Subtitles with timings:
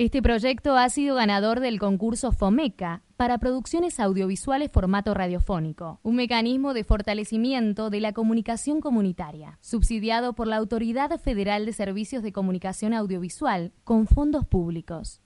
[0.00, 6.72] Este proyecto ha sido ganador del concurso FOMECA para producciones audiovisuales formato radiofónico, un mecanismo
[6.72, 12.94] de fortalecimiento de la comunicación comunitaria, subsidiado por la Autoridad Federal de Servicios de Comunicación
[12.94, 15.20] Audiovisual con fondos públicos.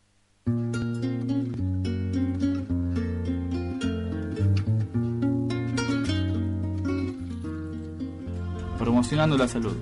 [8.77, 9.77] Promocionando la salud.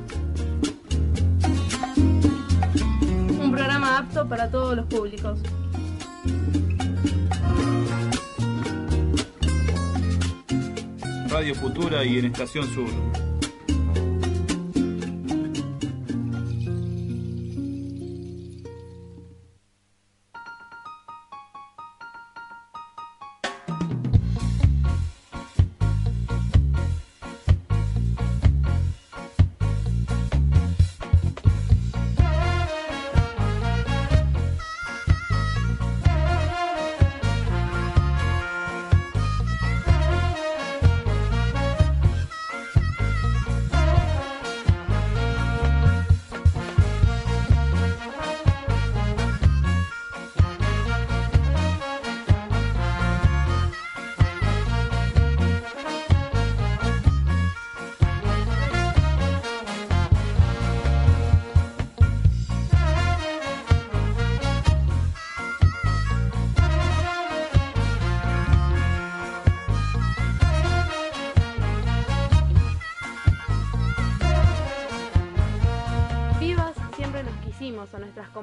[3.53, 5.39] Programa apto para todos los públicos.
[11.29, 13.22] Radio Futura y en Estación Sur.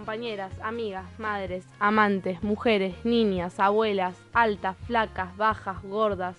[0.10, 6.36] Compañeras, amigas, madres, amantes, mujeres, niñas, abuelas, altas, flacas, bajas, gordas,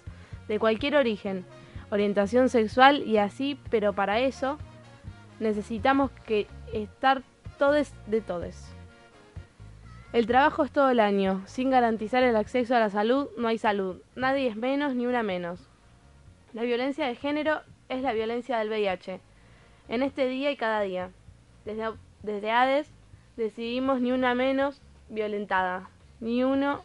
[0.48, 1.44] de cualquier origen,
[1.88, 4.58] orientación sexual y así, pero para eso
[5.38, 7.22] necesitamos que estar
[7.60, 8.74] todes de todes.
[10.12, 11.40] El trabajo es todo el año.
[11.46, 14.02] Sin garantizar el acceso a la salud, no hay salud.
[14.16, 15.60] Nadie es menos ni una menos.
[16.54, 19.20] La violencia de género es la violencia del VIH.
[19.86, 21.10] En este día y cada día.
[21.64, 21.92] Desde,
[22.24, 22.90] desde ADES
[23.40, 25.88] decidimos ni una menos violentada,
[26.20, 26.82] ni uno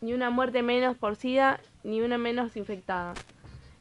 [0.00, 3.14] ni una muerte menos por SIDA, ni una menos infectada.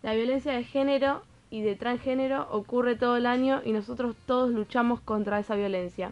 [0.03, 5.01] La violencia de género y de transgénero ocurre todo el año y nosotros todos luchamos
[5.01, 6.11] contra esa violencia.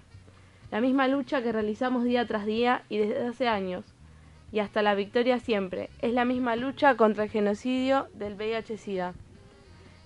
[0.69, 3.85] La misma lucha que realizamos día tras día y desde hace años,
[4.51, 9.13] y hasta la victoria siempre, es la misma lucha contra el genocidio del VIH-Sida.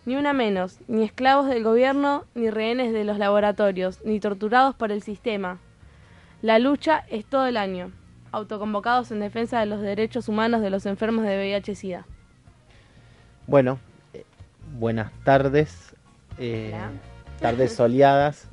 [0.05, 4.91] Ni una menos, ni esclavos del gobierno, ni rehenes de los laboratorios, ni torturados por
[4.91, 5.57] el sistema.
[6.43, 7.91] La lucha es todo el año,
[8.31, 12.05] autoconvocados en defensa de los derechos humanos de los enfermos de VIH-Sida.
[13.47, 13.79] Bueno,
[14.13, 14.25] eh,
[14.77, 15.95] buenas tardes,
[16.37, 16.75] eh,
[17.39, 18.47] tardes soleadas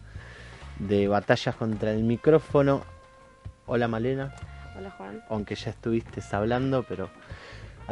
[0.78, 2.82] de batallas contra el micrófono.
[3.66, 4.34] Hola Malena.
[4.78, 5.22] Hola Juan.
[5.28, 7.10] Aunque ya estuviste hablando, pero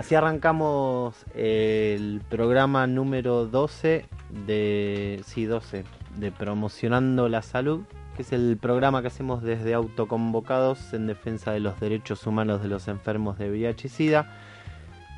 [0.01, 4.07] Así arrancamos el programa número 12
[4.47, 5.85] de, sí, 12,
[6.17, 7.83] de Promocionando la Salud,
[8.17, 12.69] que es el programa que hacemos desde Autoconvocados en defensa de los derechos humanos de
[12.69, 14.33] los enfermos de VIH y SIDA.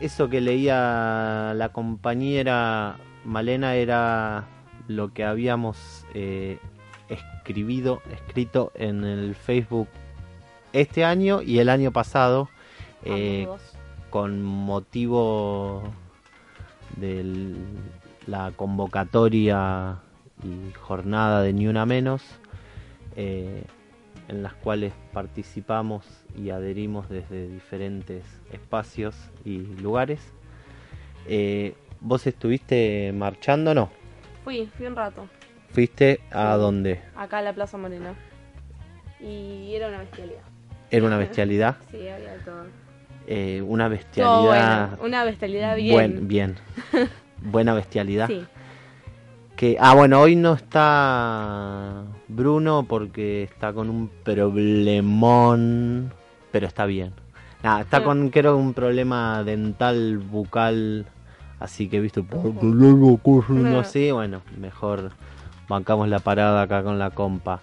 [0.01, 4.47] Eso que leía la compañera Malena era
[4.89, 6.59] lo que habíamos eh,
[7.09, 9.87] escribido, escrito en el Facebook
[10.73, 12.49] este año y el año pasado
[14.13, 15.83] con motivo
[16.99, 17.55] de
[18.27, 20.01] la convocatoria
[20.45, 22.23] y jornada de Ni Una Menos,
[23.17, 23.65] eh,
[24.29, 26.05] en las cuales participamos
[26.37, 28.23] y adherimos desde diferentes
[28.53, 29.17] espacios
[29.47, 30.21] y lugares.
[31.27, 33.91] Eh, ¿Vos estuviste marchando o no?
[34.45, 35.27] Fui, fui un rato.
[35.71, 37.01] ¿Fuiste a dónde?
[37.17, 38.15] Acá a la Plaza Morena.
[39.21, 40.43] Y era una bestialidad.
[40.91, 41.77] ¿Era una bestialidad?
[41.91, 42.82] sí, había todo.
[43.27, 44.99] Eh, una bestialidad.
[45.03, 46.29] una bestialidad bien.
[46.29, 46.57] bien.
[47.41, 48.29] Buena bestialidad.
[48.29, 48.45] Sí.
[49.57, 56.13] Que, ah, bueno, hoy no está Bruno porque está con un problemón,
[56.51, 57.13] pero está bien.
[57.63, 61.07] Nada, está con, creo, un problema dental, bucal,
[61.61, 62.01] así que,
[62.61, 63.21] luego
[63.79, 65.13] así, bueno, mejor
[65.69, 67.61] bancamos la parada acá con la compa.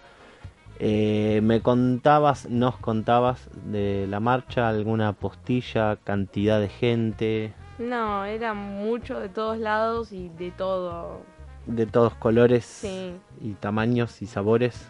[0.79, 8.53] Eh, me contabas, nos contabas de la marcha, alguna postilla, cantidad de gente, No, era
[8.53, 11.21] mucho de todos lados y de todo.
[11.65, 14.87] de todos colores Sí, y tamaños y sabores.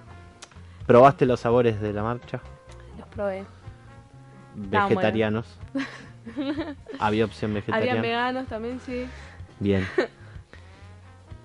[0.85, 2.39] ¿Probaste los sabores de la marcha?
[2.97, 3.45] los probé.
[4.55, 5.57] Vegetarianos.
[6.99, 7.91] Había opción vegetariana.
[7.99, 9.07] Habían veganos también, sí.
[9.59, 9.87] Bien.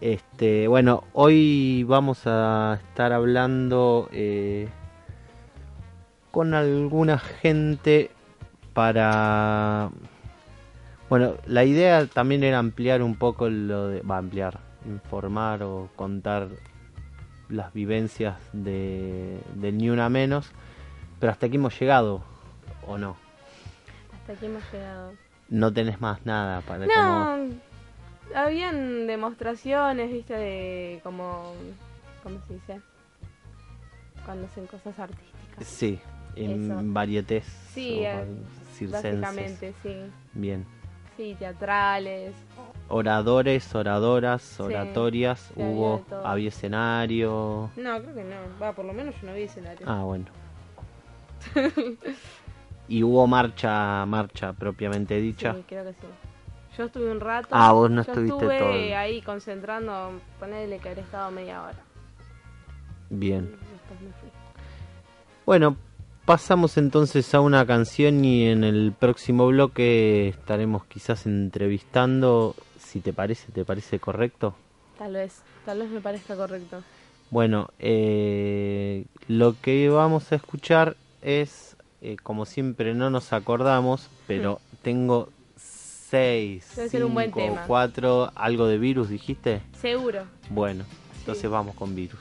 [0.00, 4.68] Este, bueno, hoy vamos a estar hablando eh,
[6.30, 8.10] con alguna gente
[8.74, 9.90] para...
[11.08, 14.00] Bueno, la idea también era ampliar un poco lo de...
[14.02, 16.48] Va a ampliar, informar o contar
[17.48, 20.50] las vivencias de, de Ni Una Menos.
[21.20, 22.22] Pero hasta aquí hemos llegado,
[22.86, 23.16] ¿o no?
[24.12, 25.12] Hasta aquí hemos llegado.
[25.48, 27.73] No tenés más nada para como...
[28.34, 31.52] Habían demostraciones, viste, de como.
[32.22, 32.80] ¿Cómo se dice?
[34.24, 35.66] Cuando hacen cosas artísticas.
[35.66, 36.00] Sí,
[36.36, 36.80] en Eso.
[36.84, 37.44] varietés
[37.74, 38.24] Sí, eh.
[38.90, 39.96] Básicamente, sí.
[40.32, 40.64] Bien.
[41.16, 42.34] Sí, teatrales.
[42.88, 47.70] Oradores, oradoras, oratorias, sí, hubo, había escenario.
[47.76, 48.36] No, creo que no.
[48.60, 49.86] Va, por lo menos yo no vi escenario.
[49.88, 50.26] Ah, bueno.
[52.88, 55.54] y hubo marcha, marcha propiamente dicha.
[55.54, 56.06] Sí, creo que sí.
[56.76, 57.48] Yo estuve un rato.
[57.52, 58.98] Ah, vos no yo estuviste estuve todo.
[58.98, 61.78] ahí concentrando, ponerle que habré estado media hora.
[63.10, 63.44] Bien.
[63.50, 64.28] después me fui.
[65.46, 65.76] Bueno,
[66.24, 73.12] pasamos entonces a una canción y en el próximo bloque estaremos quizás entrevistando, si te
[73.12, 74.54] parece, ¿te parece correcto?
[74.98, 76.82] Tal vez, tal vez me parezca correcto.
[77.30, 84.60] Bueno, eh, lo que vamos a escuchar es, eh, como siempre no nos acordamos, pero
[84.82, 85.28] tengo
[86.14, 87.64] seis, Debe ser un buen cinco, tema.
[87.66, 89.62] cuatro, algo de virus, dijiste.
[89.80, 90.22] Seguro.
[90.48, 90.84] Bueno,
[91.18, 91.48] entonces Sí.
[91.48, 92.20] vamos con virus.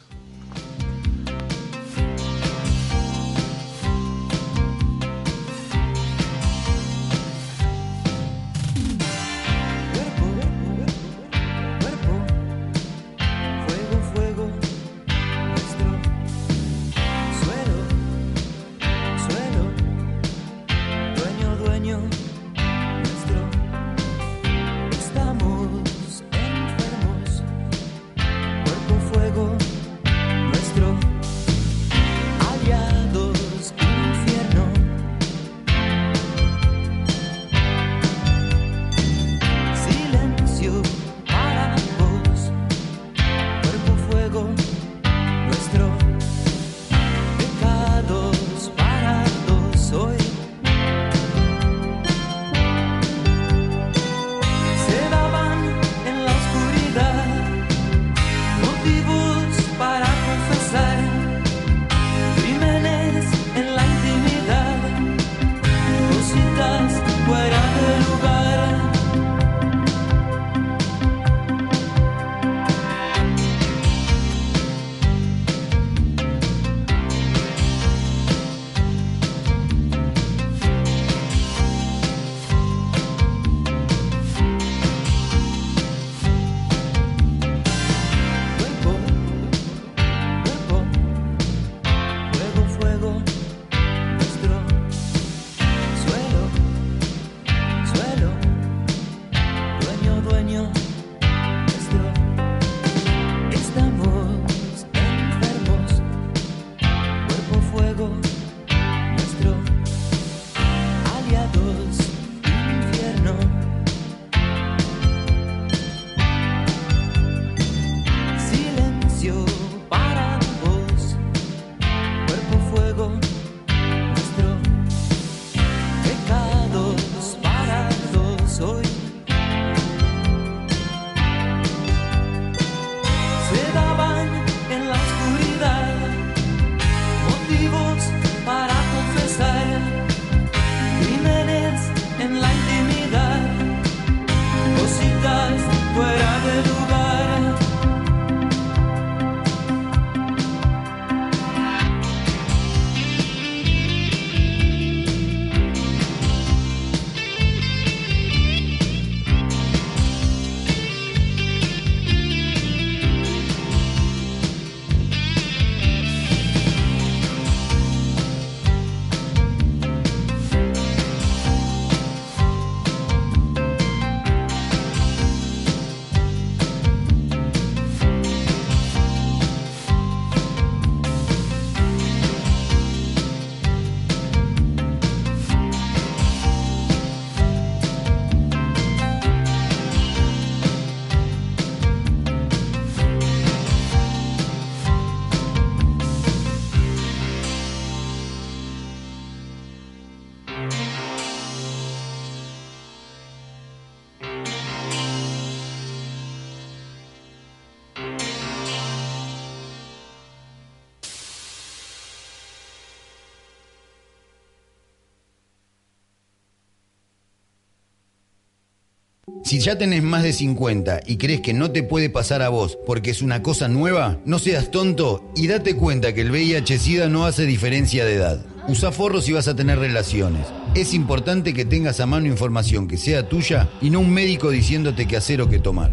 [219.53, 222.75] Si ya tenés más de 50 y crees que no te puede pasar a vos
[222.87, 227.27] porque es una cosa nueva, no seas tonto y date cuenta que el VIH-Sida no
[227.27, 228.43] hace diferencia de edad.
[228.67, 230.47] Usa forros y vas a tener relaciones.
[230.73, 235.07] Es importante que tengas a mano información que sea tuya y no un médico diciéndote
[235.07, 235.91] qué hacer o qué tomar.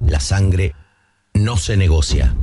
[0.00, 0.72] La sangre
[1.34, 2.34] no se negocia.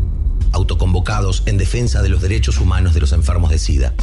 [0.51, 3.95] Autoconvocados en defensa de los derechos humanos de los enfermos de SIDA.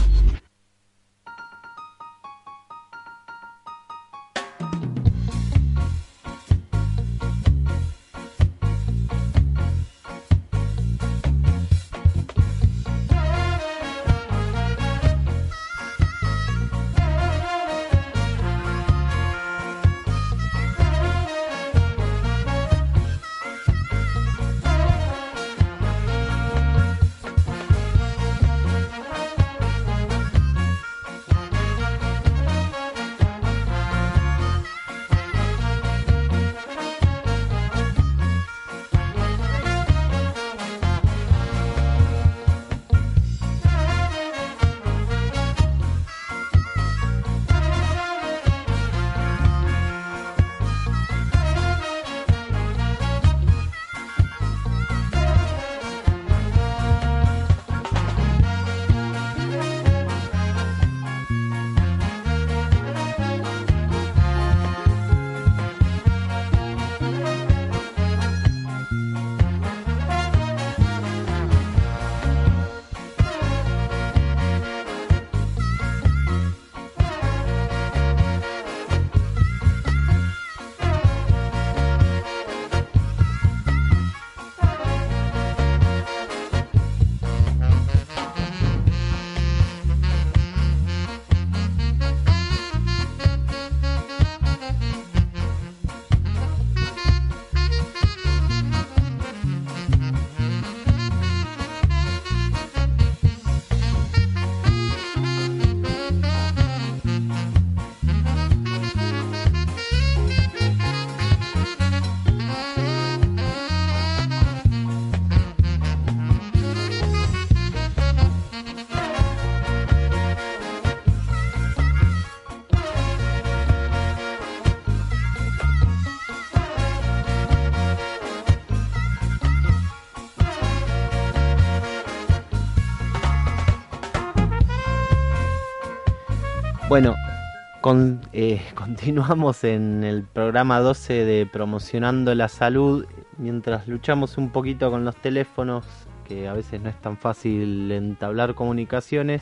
[137.89, 143.07] Con, eh, continuamos en el programa 12 de Promocionando la Salud,
[143.39, 145.87] mientras luchamos un poquito con los teléfonos,
[146.27, 149.41] que a veces no es tan fácil entablar comunicaciones.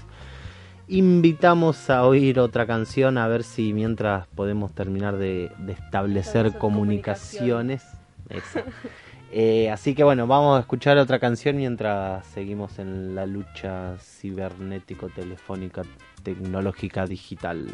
[0.86, 7.82] Invitamos a oír otra canción a ver si mientras podemos terminar de, de establecer comunicaciones.
[9.32, 15.82] Eh, así que bueno, vamos a escuchar otra canción mientras seguimos en la lucha cibernético-telefónica
[16.26, 17.68] tecnológica digital.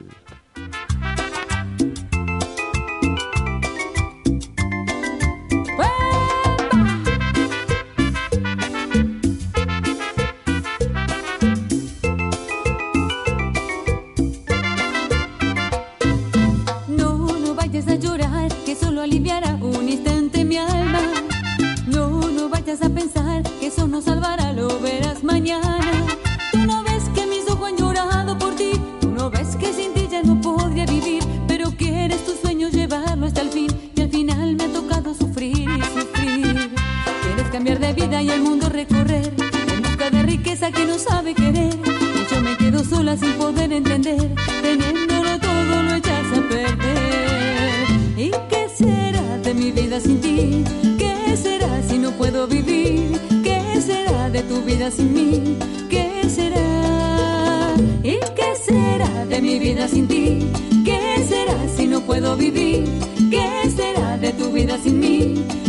[40.62, 41.74] Riqueza que no sabe querer.
[41.74, 47.86] Y yo me quedo sola sin poder entender, teniéndolo todo lo echas a perder.
[48.16, 50.64] ¿Y qué será de mi vida sin ti?
[50.98, 53.18] ¿Qué será si no puedo vivir?
[53.42, 55.58] ¿Qué será de tu vida sin mí?
[55.88, 57.74] ¿Qué será?
[58.02, 60.46] ¿Y qué será de mi vida sin ti?
[60.84, 62.84] ¿Qué será si no puedo vivir?
[63.30, 65.61] ¿Qué será de tu vida sin mí?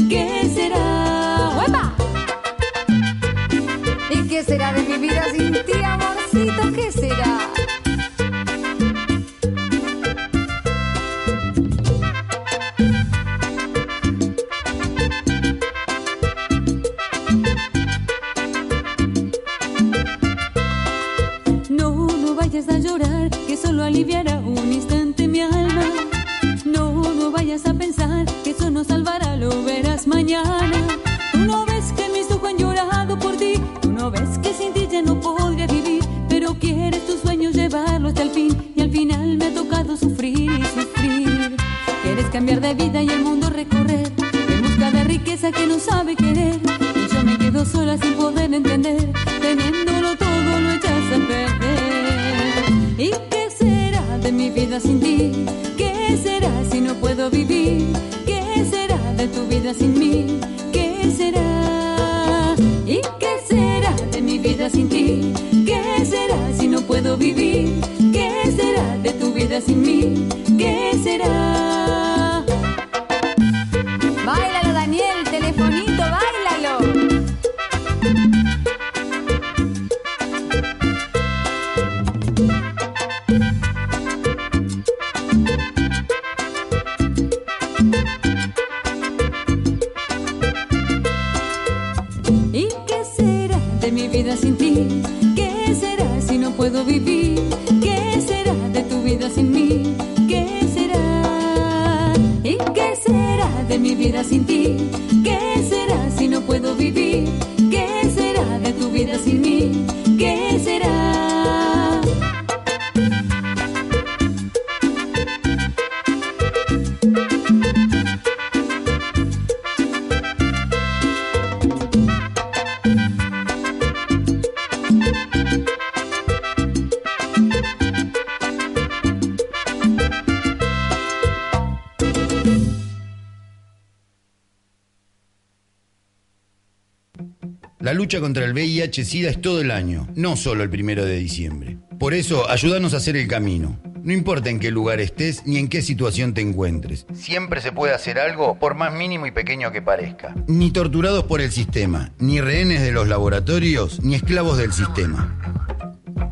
[138.20, 141.78] Contra el VIH-Sida es todo el año, no solo el primero de diciembre.
[142.00, 143.80] Por eso, ayúdanos a hacer el camino.
[144.04, 147.06] No importa en qué lugar estés ni en qué situación te encuentres.
[147.14, 150.36] Siempre se puede hacer algo, por más mínimo y pequeño que parezca.
[150.48, 155.40] Ni torturados por el sistema, ni rehenes de los laboratorios, ni esclavos del sistema.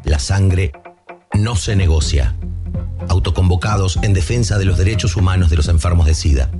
[0.03, 0.73] La sangre
[1.33, 2.35] no se negocia.
[3.07, 6.51] Autoconvocados en defensa de los derechos humanos de los enfermos de SIDA.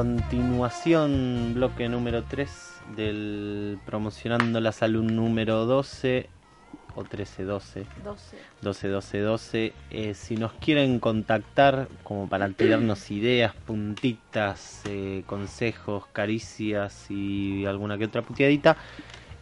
[0.00, 2.50] Continuación, bloque número 3
[2.96, 6.26] del Promocionando la Salud número 12
[6.94, 7.86] o 13, 12.
[8.02, 8.36] 12.
[8.62, 9.72] 12, 12, 12.
[9.90, 17.98] Eh, si nos quieren contactar como para tirarnos ideas, puntitas, eh, consejos, caricias y alguna
[17.98, 18.78] que otra puteadita,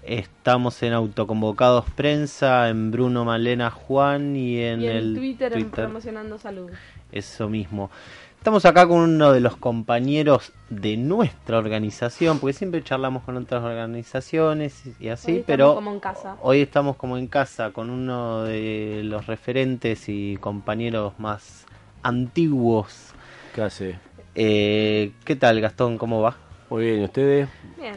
[0.02, 5.70] estamos en Autoconvocados Prensa, en Bruno Malena Juan y en, y en el Twitter, en
[5.70, 6.72] Promocionando Salud.
[7.12, 7.90] Eso mismo.
[8.38, 13.62] Estamos acá con uno de los compañeros de nuestra organización, porque siempre charlamos con otras
[13.62, 16.36] organizaciones y así, Hoy pero como en casa.
[16.40, 21.66] hoy estamos como en casa con uno de los referentes y compañeros más
[22.02, 23.10] antiguos.
[23.54, 23.98] ¿Qué hace?
[24.34, 25.98] Eh, ¿Qué tal, Gastón?
[25.98, 26.36] ¿Cómo va?
[26.70, 27.48] Muy bien, ¿y ustedes?
[27.76, 27.96] Bien.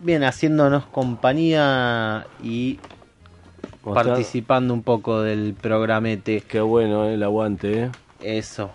[0.00, 2.78] Bien, haciéndonos compañía y
[3.82, 6.40] participando un poco del programete.
[6.40, 7.90] Qué bueno, eh, el aguante, eh.
[8.20, 8.70] Eso.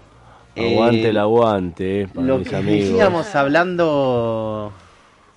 [0.58, 2.90] Aguante Eh, el aguante, eh, para Lo mis que amigos.
[2.90, 4.74] decíamos hablando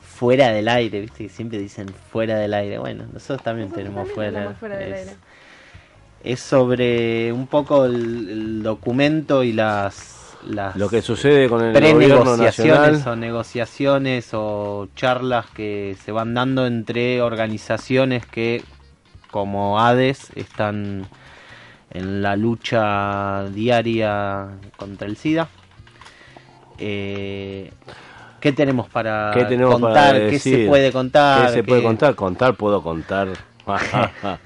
[0.00, 2.78] fuera del aire, viste que siempre dicen fuera del aire.
[2.78, 5.16] Bueno, nosotros también tenemos también fuera, fuera del es, aire.
[6.22, 7.94] es sobre un poco el,
[8.30, 13.12] el documento y las, las Lo que sucede con el gobierno prenegociaciones nacional.
[13.12, 18.62] o negociaciones o charlas que se van dando entre organizaciones que
[19.30, 21.06] como ADES están
[21.90, 25.48] en la lucha diaria contra el SIDA.
[26.78, 27.70] Eh,
[28.40, 30.14] ¿Qué tenemos para ¿Qué tenemos contar?
[30.14, 31.46] para ¿Qué se puede contar?
[31.46, 32.14] ¿Qué se puede contar?
[32.14, 33.28] Contar puedo contar.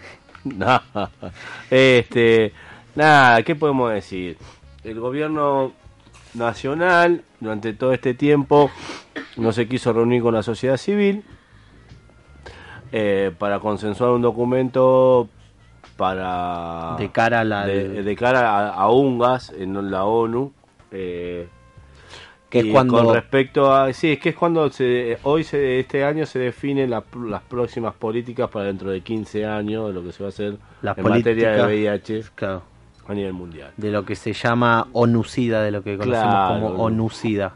[1.71, 2.53] Este,
[2.95, 4.37] nada, ¿qué podemos decir?
[4.83, 5.73] El gobierno
[6.35, 8.71] nacional durante todo este tiempo
[9.37, 11.25] no se quiso reunir con la sociedad civil
[12.93, 15.29] eh, para consensuar un documento
[15.97, 20.53] para De cara a la- de, de cara a, a UNGAS en la ONU
[20.93, 21.49] eh,
[22.51, 26.05] Que es cuando- con respecto a sí es que es cuando se, hoy se, este
[26.05, 30.13] año se definen la- las próximas políticas para dentro de 15 años de lo que
[30.13, 32.63] se va a hacer Las en materia de VIH claro,
[33.09, 36.83] a nivel mundial de lo que se llama ONUCIDA, de lo que conocemos Claro, como.
[36.85, 37.55] ONUCIDA.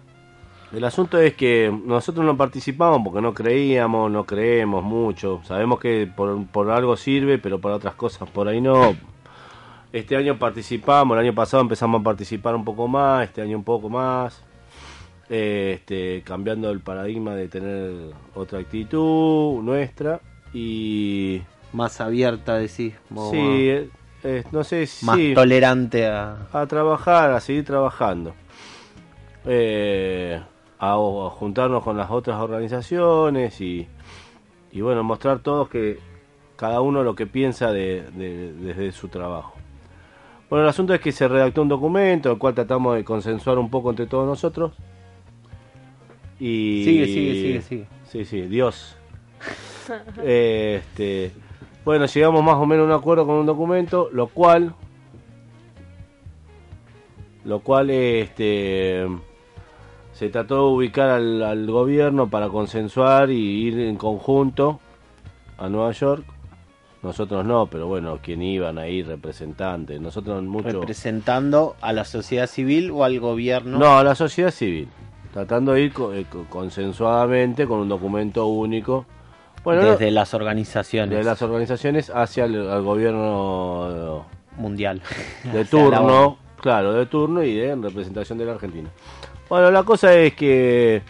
[0.73, 5.41] El asunto es que nosotros no participamos porque no creíamos, no creemos mucho.
[5.45, 8.95] Sabemos que por, por algo sirve, pero para otras cosas por ahí no.
[9.93, 13.65] Este año participamos, el año pasado empezamos a participar un poco más, este año un
[13.65, 14.43] poco más.
[15.31, 20.21] Eh, este, cambiando el paradigma de tener otra actitud nuestra
[20.55, 22.95] y Más abierta, decís.
[23.11, 23.91] vos, sí, eh,
[24.25, 26.49] eh, no sé si más tolerante a...
[26.53, 28.35] a trabajar, a seguir trabajando.
[29.47, 30.41] Eh,
[30.79, 33.89] a, a juntarnos con las otras organizaciones y,
[34.73, 35.99] y bueno, mostrar todos que
[36.57, 39.55] cada uno lo que piensa de, de- desde su trabajo.
[40.51, 43.69] Bueno, el asunto es que se redactó un documento, el cual tratamos de consensuar un
[43.71, 44.73] poco entre todos nosotros.
[46.41, 46.83] Y...
[46.85, 47.87] Sigue, sigue, sigue, sigue.
[48.07, 48.97] Sí, sí, Dios.
[50.25, 51.33] este,
[51.85, 54.75] bueno, llegamos más o menos a un acuerdo con un documento, lo cual,
[57.45, 59.07] lo cual, este,
[60.19, 63.37] se trató de ubicar al, al gobierno para consensuar y
[63.69, 64.81] ir en conjunto
[65.59, 66.25] a Nueva York.
[67.03, 70.01] Nosotros no, pero bueno, quien iban ahí representantes.
[70.01, 70.81] Nosotros mucho.
[70.81, 73.79] ¿Representando a la sociedad civil o al gobierno?
[73.79, 74.89] No, a la sociedad civil.
[75.33, 79.07] Tratando de ir eh, co- consensuadamente con un documento único.
[79.63, 81.17] Bueno, no- Desde las organizaciones.
[81.17, 84.25] de las organizaciones hacia el al gobierno
[84.57, 85.01] Mundial.
[85.53, 88.89] de turno, claro, de turno y de en representación de la Argentina.
[89.49, 91.03] Bueno, la cosa es que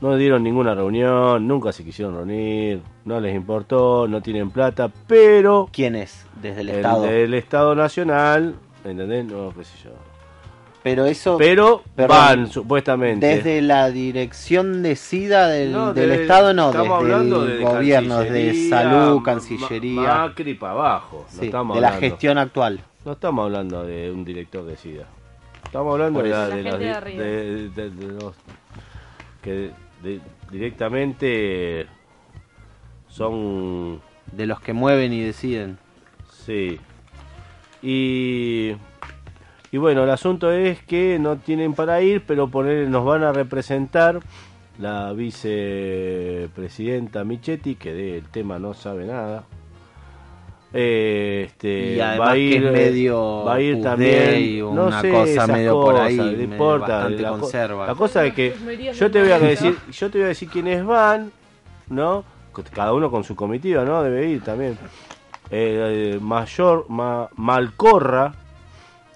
[0.00, 5.68] no dieron ninguna reunión, nunca se quisieron reunir, no les importó, no tienen plata, pero
[5.72, 6.26] ¿Quién es?
[6.42, 7.02] Desde el, el Estado.
[7.02, 9.24] del Estado Nacional, ¿entendés?
[9.26, 9.90] No, qué sé yo.
[10.82, 11.36] Pero eso.
[11.36, 12.16] Pero Perdón.
[12.16, 13.26] van, supuestamente.
[13.26, 17.58] Desde la dirección de SIDA del, No, del de- Estado, no, estamos desde hablando el
[17.58, 20.00] de gobierno, de salud, Cancillería.
[20.14, 21.26] Macri para abajo.
[21.32, 22.80] No Sí, estamos de la gestión actual.
[23.04, 25.06] No estamos hablando de un director de SIDA.
[25.66, 28.34] Estamos hablando de, la- La de gente los de de- de- de los
[29.42, 29.70] que
[30.02, 31.86] de- directamente
[33.08, 34.00] son
[34.32, 35.78] De los que mueven y deciden.
[36.30, 36.78] sí.
[37.82, 38.72] Y
[39.72, 43.32] y bueno el asunto es que no tienen para ir pero poner nos van a
[43.32, 44.20] representar
[44.78, 49.44] la vicepresidenta Michetti que del tema no sabe nada
[50.76, 54.86] este Y además va a que ir es medio va a ir también o no
[54.86, 57.86] una sé, cosa medio por ahí, no importa bastante la, co- conserva.
[57.86, 58.54] la cosa es que
[58.94, 61.32] yo te voy a decir yo te voy a decir quiénes van
[61.88, 62.24] no
[62.72, 64.78] cada uno con su comitiva no debe ir también
[65.50, 68.34] eh, eh, mayor Ma- Malcorra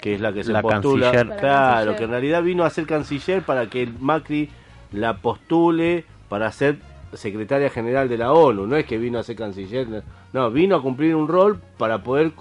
[0.01, 1.37] que es la que se La postula canciller.
[1.38, 1.96] claro canciller.
[1.99, 4.49] que en realidad vino a ser canciller para que el Macri
[4.92, 6.77] la postule para ser
[7.14, 10.83] secretaria general de la ONU no es que vino a ser canciller no vino a
[10.83, 12.33] cumplir un rol para poder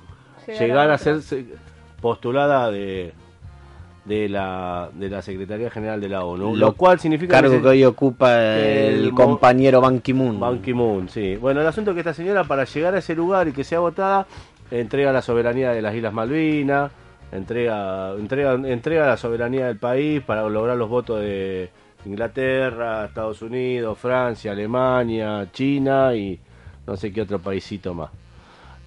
[0.48, 1.46] Llegar llegar, a ser se-
[2.02, 3.14] postulada de
[4.06, 7.62] de la de la secretaría general de la ONU lo, Lo- cual significa Cargo que
[7.62, 10.40] que hoy ocupa el, el compañero Ban Ki-moon.
[10.40, 11.36] Ban Ki-moon, sí.
[11.36, 13.80] Bueno, el asunto es que esta señora para llegar a ese lugar y que sea
[13.80, 14.26] votada
[14.72, 16.92] entrega la soberanía de las Islas Malvinas,
[17.32, 21.70] entrega entrega entrega la soberanía del país para lograr los votos de
[22.06, 26.40] Inglaterra, Estados Unidos, Francia, Alemania, China y
[26.88, 28.10] no sé qué otro paísito más.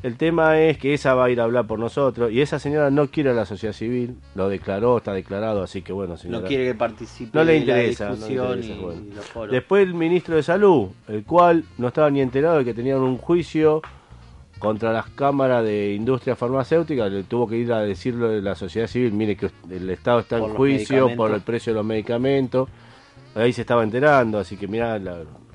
[0.03, 2.91] El tema es que esa va a ir a hablar por nosotros y esa señora
[2.91, 6.41] no quiere a la sociedad civil, lo declaró, está declarado, así que bueno, señora.
[6.41, 9.03] No quiere que participe No le interesa, la no le discusión interesa, y, bueno.
[9.09, 9.53] y los foros.
[9.53, 13.17] Después el ministro de Salud, el cual no estaba ni enterado de que tenían un
[13.17, 13.81] juicio
[14.59, 18.89] contra las cámaras de industria farmacéutica, le tuvo que ir a decirlo de la sociedad
[18.89, 22.69] civil, mire que el Estado está Por en juicio por el precio de los medicamentos,
[23.35, 25.01] ahí se estaba enterando, así que mira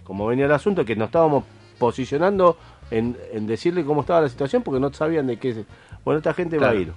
[0.03, 1.43] como venía el asunto, que nos estábamos
[1.77, 2.57] posicionando
[2.91, 5.65] en, en decirle cómo estaba la situación porque no sabían de qué se...
[6.05, 6.91] Bueno, esta gente va a ir.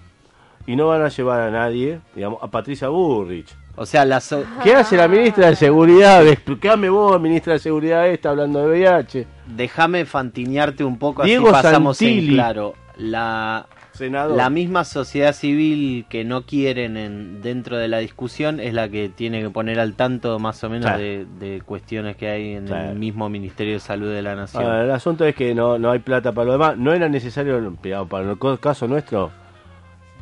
[0.66, 3.48] Y no van a llevar a nadie, digamos, a Patricia Burrich.
[3.76, 6.26] O sea, la so- ¿Qué hace la ministra de Seguridad?
[6.26, 9.26] Explícame vos, ministra de Seguridad esta, hablando de VIH.
[9.46, 12.34] déjame fantinearte un poco Diego así pasamos en Santilli.
[12.34, 12.74] claro.
[12.98, 13.66] La,
[14.00, 14.36] Senador.
[14.36, 19.08] la misma sociedad civil que no quieren en, dentro de la discusión es la que
[19.08, 20.98] tiene que poner al tanto más o menos Claro.
[21.02, 22.90] de, de cuestiones que hay en Claro.
[22.90, 24.64] el mismo Ministerio de Salud de la Nación.
[24.66, 26.76] Ah, el asunto es que no, no hay plata para lo demás.
[26.76, 27.60] No era necesario,
[28.08, 29.30] para el caso nuestro,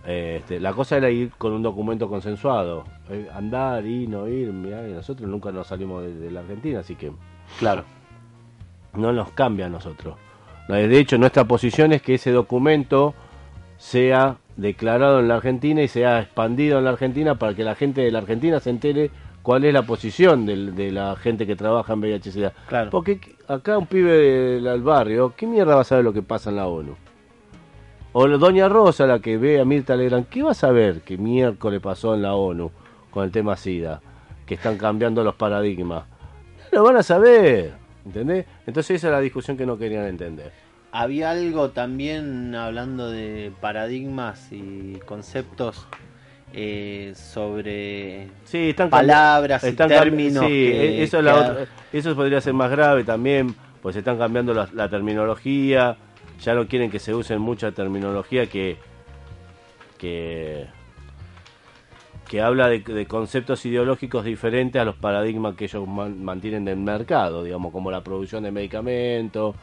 [0.06, 2.84] eh, este, la cosa era ir con un documento consensuado.
[3.10, 4.52] Eh, andar, ir, no ir.
[4.52, 7.12] mirá, y nosotros nunca nos salimos de, de la Argentina, así que
[7.58, 7.84] claro.
[8.94, 10.16] no nos cambia a nosotros.
[10.68, 13.14] No, De hecho, nuestra posición es que ese documento
[13.78, 18.00] sea declarado en la Argentina y sea expandido en la Argentina para que la gente
[18.02, 19.10] de la Argentina se entere
[19.42, 22.52] cuál es la posición del- de, la gente que trabaja en VIH-Sida.
[22.68, 22.90] Claro.
[22.90, 26.50] Porque acá un pibe del, del barrio, ¿qué mierda va a saber lo que pasa
[26.50, 26.96] en la ONU?
[28.12, 31.16] O la Doña Rosa, la que ve a Mirta Legrand, ¿qué va a saber que
[31.16, 32.70] miércoles pasó en la ONU
[33.10, 34.00] con el tema SIDA?
[34.44, 36.04] Que están cambiando los paradigmas.
[36.72, 38.44] No lo van a saber, ¿entendés?
[38.66, 40.52] Entonces esa es la discusión que no querían entender.
[40.90, 45.86] Había algo también hablando de paradigmas y conceptos
[46.54, 50.44] eh, sobre Sí, están palabras están y términos.
[50.44, 54.16] sí, que- eso, es la que- otra- eso podría ser más grave también, pues están
[54.16, 55.96] cambiando la, la terminología,
[56.40, 58.78] ya no quieren que se usen mucha terminología que
[59.98, 60.66] que
[62.30, 66.76] que habla de, de conceptos ideológicos diferentes a los paradigmas que ellos man- mantienen del
[66.76, 69.56] mercado, digamos, como la producción de medicamentos,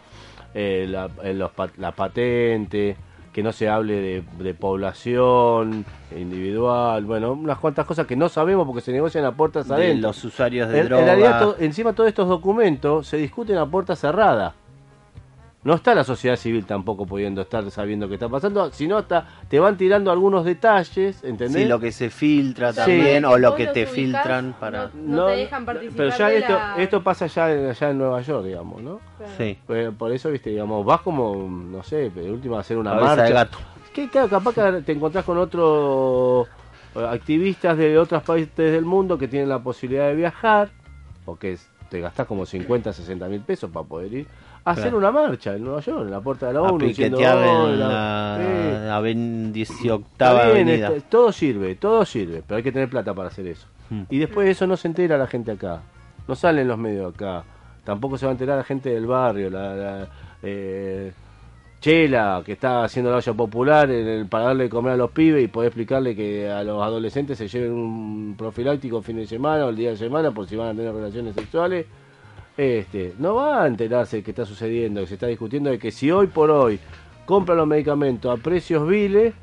[0.55, 2.95] eh, la, eh, los la patente,
[3.31, 5.83] que no se hable de, de población
[6.15, 10.07] individual, bueno, unas cuantas cosas que no sabemos porque se negocian a puertas De adentro.
[10.09, 11.05] los usuarios de En, en droga.
[11.05, 14.53] realidad, to- encima todos estos documentos se discuten a puerta cerrada.
[15.65, 19.59] No está la sociedad civil tampoco pudiendo estar sabiendo qué está pasando, sino hasta te
[19.59, 21.63] van tirando algunos detalles, ¿entendés?
[21.63, 22.77] Sí, lo que se filtra Sí.
[22.81, 24.91] también, o lo que te ubicás, filtran para...
[24.93, 28.21] No, te dejan participar Pero ya de esto, la- esto pasa ya, allá en Nueva
[28.21, 29.01] York, digamos, ¿no?
[29.39, 29.57] Sí.
[29.65, 33.11] Pues, por eso, viste, digamos, vas como, no sé, de última a hacer una Cabeza
[33.11, 33.33] de marcha.
[33.33, 33.57] gato.
[33.91, 36.47] Que claro, capaz que te encontrás con otros
[36.95, 40.69] eh, activistas de otros países del mundo que tienen la posibilidad de viajar,
[41.25, 44.27] porque es- te gastás como 50, 60 mil pesos para poder ir
[44.65, 44.97] hacer Claro.
[44.97, 46.85] una marcha en Nueva York, en la puerta de la ONU.
[46.85, 48.89] diciendo, en la Sí.
[48.89, 50.87] aven- 18 Está bien, avenida.
[50.89, 53.67] está- todo sirve, todo sirve, pero hay que tener plata para hacer eso.
[53.89, 54.01] Mm.
[54.09, 55.81] Y después de eso no se entera la gente acá,
[56.27, 57.43] no salen los medios acá,
[57.83, 60.07] tampoco se va a enterar la gente del barrio, la, la,
[60.41, 61.11] eh,
[61.81, 65.11] Chela, que está haciendo la olla popular en el, para darle de comer a los
[65.11, 69.27] pibes y poder explicarle que a los adolescentes se lleven un profiláctico el fin de
[69.27, 71.85] semana o el día de semana por si van a tener relaciones sexuales.
[72.57, 75.91] Este, no va a enterarse de qué está sucediendo, que se está discutiendo de que
[75.91, 76.79] si hoy por hoy
[77.25, 79.33] compran los medicamentos a precios viles,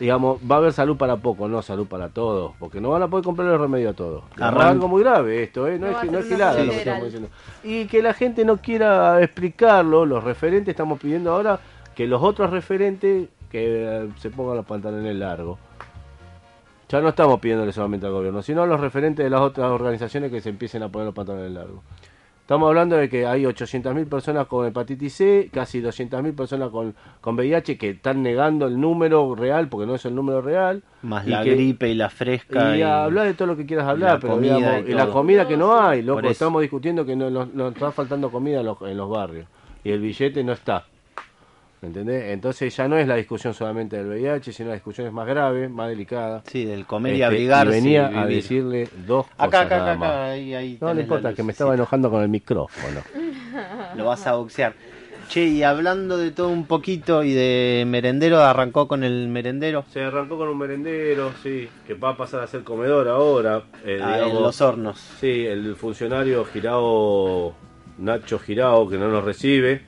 [0.00, 3.08] digamos, va a haber salud para poco, no salud para todos, porque no van a
[3.08, 4.24] poder comprar el remedio a todos.
[4.36, 5.78] Es algo muy grave esto, ¿eh?
[5.78, 7.28] no, No es, que- no es gilada lo que estamos diciendo.
[7.64, 11.58] Y que la gente no quiera explicarlo, los referentes estamos pidiendo ahora
[11.94, 15.58] que los otros referentes que eh, se pongan los pantalones largos.
[16.88, 20.30] Ya no estamos pidiéndole solamente al gobierno, sino a los referentes de las otras organizaciones
[20.30, 21.80] que se empiecen a poner los pantalones largos.
[22.48, 27.34] Estamos hablando de que hay 800.000 personas con hepatitis C, casi 200.000 personas con, con
[27.36, 30.82] VIH que están negando el número real, porque no es el número real.
[31.02, 32.74] Más y la que- gripe y la fresca.
[32.74, 34.94] y y- hablar de todo lo que quieras hablar, la pero comida digamos, y y
[34.94, 38.60] la comida que no hay, loco, estamos discutiendo que no- nos, nos está faltando comida
[38.60, 39.46] en los, en los barrios
[39.84, 40.86] y el billete no está.
[41.80, 42.24] ¿Entendés?
[42.32, 45.68] Entonces ya no es la discusión solamente del VIH, sino la discusión es más grave,
[45.68, 46.42] más delicada.
[46.44, 47.78] Sí, del comer y Este, abrigarse.
[47.78, 50.08] y venía y a decirle dos cosas Acá, acá, nada acá, más.
[50.08, 53.00] acá, ahí, ahí No, tenés importa, que me estaba enojando con el micrófono.
[53.96, 54.74] Lo vas a boxear.
[55.28, 59.84] Che, y hablando de todo un poquito y de merendero, arrancó con el merendero.
[59.92, 63.62] Se arrancó con un merendero, sí, que va a pasar a ser comedor ahora.
[63.84, 64.42] eh, Ah, en digamos.
[64.42, 64.98] los hornos.
[65.20, 67.54] Sí, el funcionario Girao,
[67.98, 69.82] Nacho Girao, que no nos recibe,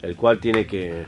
[0.00, 1.04] el cual tiene que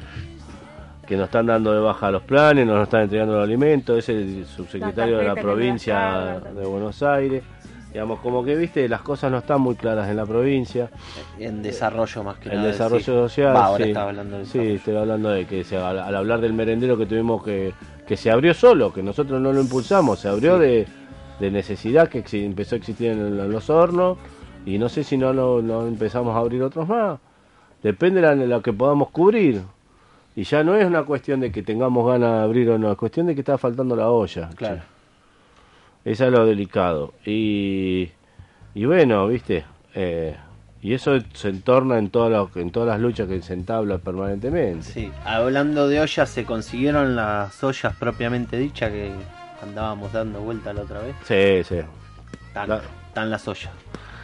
[1.08, 4.08] que nos están dando de baja los planes, no nos están entregando los alimentos, es
[4.10, 7.42] el subsecretario de la provincia de Buenos Aires.
[7.90, 10.90] Digamos, como que viste, las cosas no están muy claras en la provincia.
[11.38, 12.68] En desarrollo más que El nada.
[12.68, 13.06] desarrollo sí.
[13.06, 13.56] social.
[13.56, 13.90] Va, ahora sí.
[13.90, 14.76] estaba hablando del Sí, desarrollo.
[14.76, 17.72] estoy hablando de que se, al, al hablar del merendero que tuvimos que.
[18.06, 20.86] que se abrió solo, que nosotros no lo impulsamos, se abrió de,
[21.40, 24.18] de necesidad que empezó a existir en, en los hornos
[24.66, 27.18] y no sé si no, no empezamos a abrir otros más.
[27.82, 29.62] Depende de de lo que podamos cubrir.
[30.38, 32.96] Y ya no es una cuestión de que tengamos ganas de abrir o no, es
[32.96, 34.48] cuestión de que está faltando la olla.
[34.54, 34.76] Claro.
[36.04, 36.12] che.
[36.12, 37.12] Eso es lo delicado.
[37.26, 38.08] Y,
[38.74, 39.64] y bueno, viste,
[39.96, 40.36] eh,
[40.80, 44.84] y eso se entorna en, todas las- en todas las luchas que se entabla permanentemente.
[44.84, 49.10] Sí, hablando de ollas, se consiguieron las ollas propiamente dichas que
[49.60, 51.16] andábamos dando vuelta la otra vez.
[51.24, 51.80] Sí, sí.
[52.46, 53.72] Están, La- están las ollas.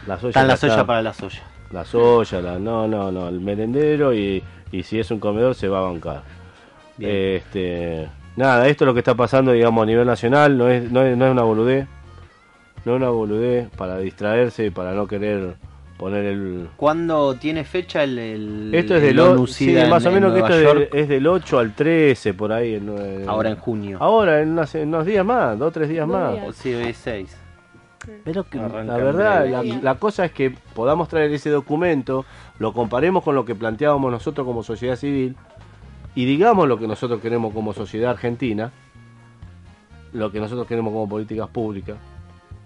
[0.07, 1.43] Las ollas Están las ollas para las ollas.
[1.75, 5.67] Las ollas, la- no, no, no, el merendero y, y si es un comedor se
[5.67, 6.21] va a bancar.
[6.97, 7.11] Bien.
[7.35, 8.07] Este,
[8.37, 11.17] nada, esto es lo que está pasando, digamos, a nivel nacional, no es, no es,
[11.17, 11.85] no es una boludez,
[12.85, 15.55] no es una boludez para distraerse, para no querer
[15.97, 16.69] poner el...
[16.77, 20.29] ¿Cuándo tiene fecha el, el Esto es el del, o- sí, más en- o menos
[20.29, 20.89] en que esto es, del- York?
[20.93, 22.75] es del 8 al 13, por ahí.
[22.75, 23.97] En, en- Ahora en junio.
[23.99, 26.31] Ahora, en, unas- en unos días más, dos o tres días Dos más.
[26.33, 26.47] días.
[26.47, 27.37] O sí, hoy es 6.
[28.23, 32.25] Pero que la verdad, la, cosa es que podamos traer ese documento,
[32.59, 35.35] lo comparemos con lo que planteábamos nosotros como sociedad civil
[36.15, 38.71] y digamos lo que nosotros queremos como sociedad argentina,
[40.13, 41.97] lo que nosotros queremos como políticas públicas.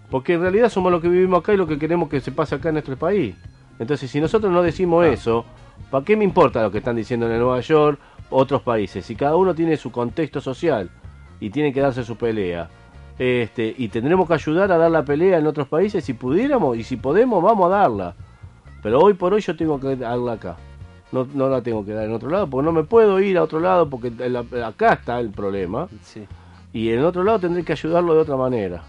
[0.09, 2.55] Porque en realidad somos los que vivimos acá y lo que queremos que se pase
[2.55, 3.35] acá en nuestro país.
[3.79, 5.45] Entonces, si nosotros no decimos eso,
[5.89, 7.99] ¿para qué me importa lo que están diciendo en Nueva York,
[8.29, 9.05] otros países?
[9.05, 10.89] Si cada uno tiene su contexto social
[11.39, 12.69] y tiene que darse su pelea.
[13.19, 16.83] Este, y tendremos que ayudar a dar la pelea en otros países si pudiéramos y
[16.83, 18.15] si podemos vamos a darla.
[18.81, 20.55] Pero hoy por hoy yo tengo que darla acá.
[21.11, 23.43] No, no la tengo que dar en otro lado porque no me puedo ir a
[23.43, 26.23] otro lado porque la- acá está el problema Sí.
[26.71, 28.83] y en otro lado tendré que ayudarlo de otra manera.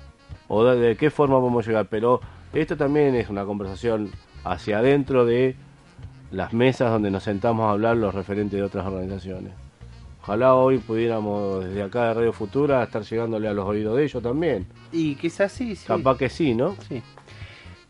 [0.47, 1.87] O de, de qué forma vamos a llegar.
[1.91, 2.21] Pero
[2.53, 4.11] esto también es una conversación
[4.45, 5.57] hacia adentro de
[6.31, 9.53] las mesas donde nos sentamos a hablar los referentes de otras organizaciones.
[10.31, 14.23] Ojalá hoy pudiéramos desde acá de Radio Futura estar llegándole a los oídos de ellos
[14.23, 14.65] también.
[14.93, 15.85] Y quizás sí, sí.
[15.89, 16.77] Capaz que sí, ¿no?
[16.89, 17.03] Sí.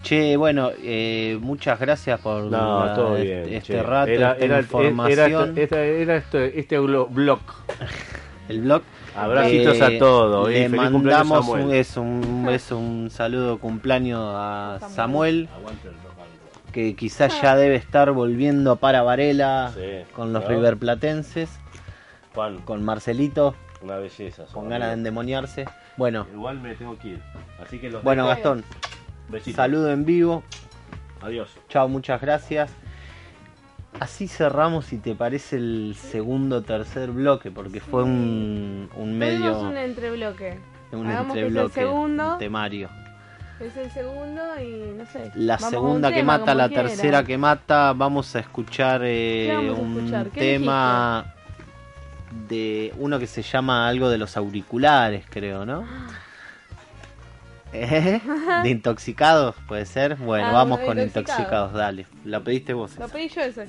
[0.03, 3.55] Che, bueno, eh, muchas gracias por No, la- todo este, bien.
[3.59, 3.83] este che.
[3.83, 5.12] rato, era, esta era, información.
[5.12, 7.40] era, esto- esta- era esto- este glo- blog.
[8.48, 8.83] el blog.
[9.14, 14.79] Abracitos Eh, a todos, y Le mandamos un, es un, es un saludo cumpleaños a
[14.88, 15.46] Samuel,
[16.72, 20.48] que quizás ya debe estar volviendo para Varela Sí, con los ¿no?
[20.48, 21.50] riverplatenses,
[22.35, 24.45] Juan, con Marcelito, una belleza.
[24.53, 25.64] con ganas de endemoniarse.
[25.97, 27.23] Bueno, Igual me tengo que ir.
[27.62, 28.27] Así que los bueno.
[28.27, 28.64] Gastón,
[29.29, 29.57] Besitos.
[29.57, 30.43] saludo en vivo.
[31.23, 31.51] Adiós.
[31.69, 32.71] Chao, muchas gracias.
[33.99, 39.62] Así cerramos, si te parece, el segundo tercer bloque, porque fue un, un medio, Tenemos
[39.64, 40.59] un entrebloque.
[40.93, 42.33] un Hagamos que es el entrebloque, segundo.
[42.35, 42.88] un temario.
[43.59, 45.31] Es el segundo y no sé.
[45.35, 46.83] La segunda un que tema, mata, la quiera.
[46.85, 50.29] tercera que mata, vamos a escuchar, eh, ¿Qué vamos a un escuchar?
[50.31, 51.35] ¿Qué tema
[52.49, 55.85] de uno que se llama algo de los auriculares, creo, ¿no?
[57.73, 58.21] ¿Eh?
[58.64, 59.55] ¿De intoxicados?
[59.69, 60.16] ¿Puede ser?
[60.16, 61.29] Bueno, Ah, vamos con Intoxicados.
[61.38, 62.07] intoxicados, dale.
[62.25, 62.97] La pediste vos.
[62.99, 63.14] Lo esa.
[63.14, 63.66] pedí yo ese.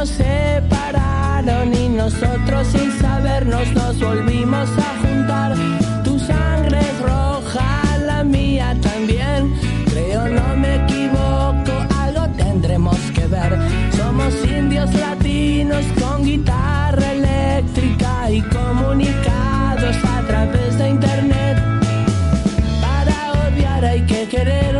[0.00, 5.54] Nos separaron y nosotros sin sabernos nos volvimos a juntar.
[6.02, 9.52] Tu sangre es roja, la mía también.
[9.90, 13.52] Creo no me equivoco, algo tendremos que ver.
[13.94, 21.58] Somos indios latinos con guitarra eléctrica y comunicados a través de internet.
[22.80, 24.76] Para odiar hay que querer,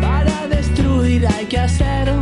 [0.00, 2.21] para destruir hay que hacer.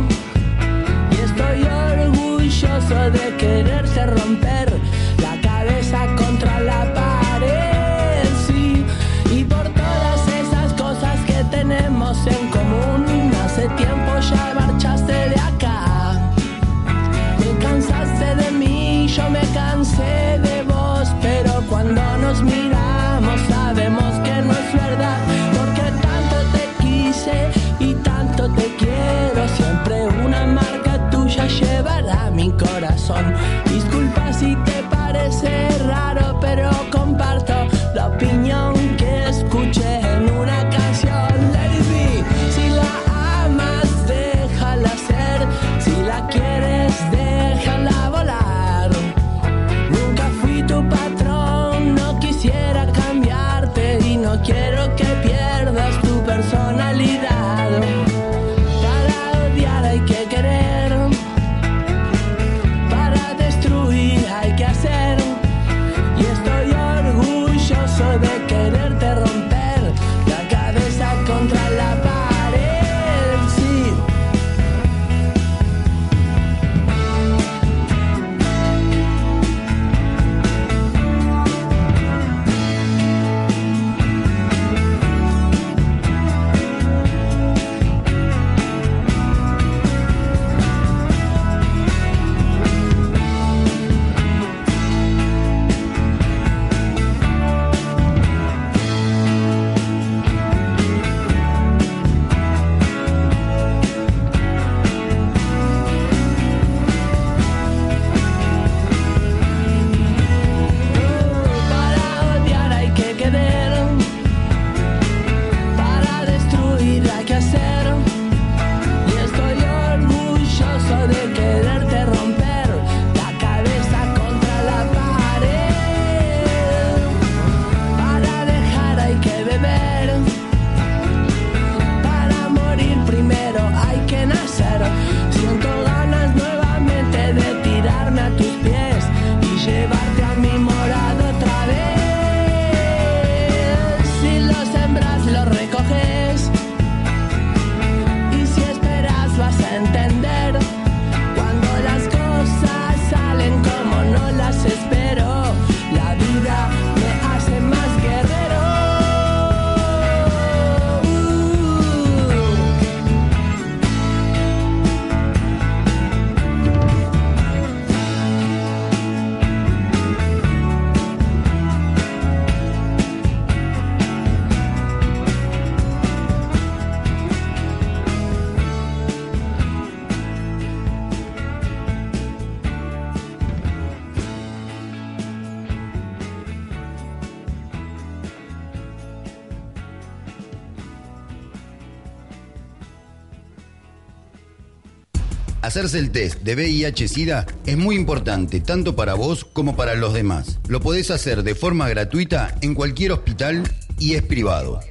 [195.71, 200.59] Hacerse el test de VIH-Sida es muy importante tanto para vos como para los demás.
[200.67, 203.63] Lo podés hacer de forma gratuita en cualquier hospital
[203.97, 204.81] y es privado.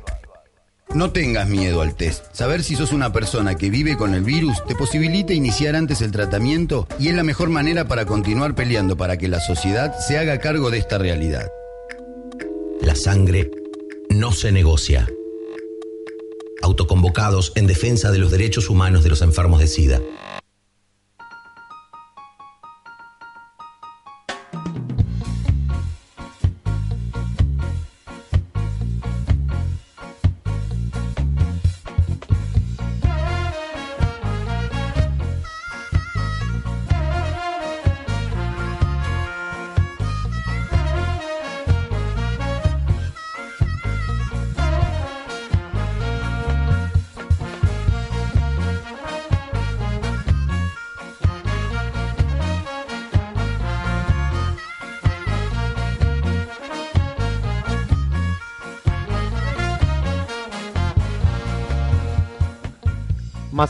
[0.95, 2.24] No tengas miedo al test.
[2.33, 6.12] Saber si sos una persona que vive con el virus te posibilita iniciar antes el
[6.12, 10.39] tratamiento y es la mejor manera para continuar peleando para que la sociedad se haga
[10.39, 11.47] cargo de esta realidad.
[12.81, 13.51] La sangre
[14.09, 15.07] no se negocia.
[16.62, 20.01] Autoconvocados en defensa de los derechos humanos de los enfermos de SIDA.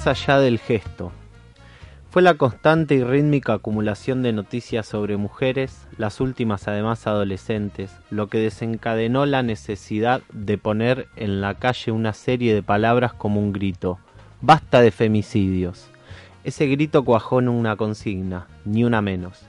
[0.00, 1.12] Más allá del gesto.
[2.08, 8.28] Fue la constante y rítmica acumulación de noticias sobre mujeres, las últimas además adolescentes, lo
[8.28, 13.52] que desencadenó la necesidad de poner en la calle una serie de palabras como un
[13.52, 13.98] grito.
[14.40, 15.90] Basta de femicidios.
[16.44, 19.42] Ese grito cuajó en una consigna, ni una menos.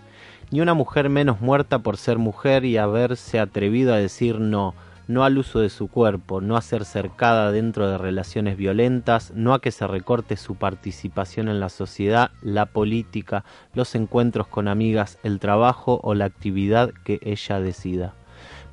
[0.50, 4.74] Ni una mujer menos muerta por ser mujer y haberse atrevido a decir no,
[5.12, 9.54] no al uso de su cuerpo, no a ser cercada dentro de relaciones violentas, no
[9.54, 13.44] a que se recorte su participación en la sociedad, la política,
[13.74, 18.14] los encuentros con amigas, el trabajo o la actividad que ella decida.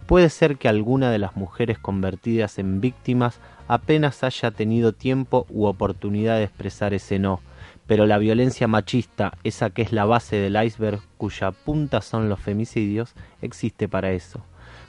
[0.06, 5.66] Puede ser que alguna de las mujeres convertidas en víctimas apenas haya tenido tiempo u
[5.66, 7.40] oportunidad de expresar ese no,
[7.86, 12.40] pero la violencia machista, esa que es la base del iceberg cuya punta son los
[12.40, 14.42] femicidios, existe para eso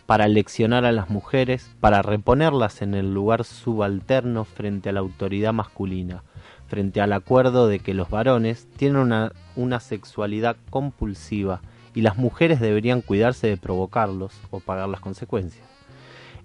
[0.10, 5.54] para leccionar a las mujeres, para reponerlas en el lugar subalterno frente a la autoridad
[5.54, 6.24] masculina,
[6.66, 11.62] frente al acuerdo de que los varones tienen una, una sexualidad compulsiva
[11.94, 15.68] y las mujeres deberían cuidarse de provocarlos o pagar las consecuencias.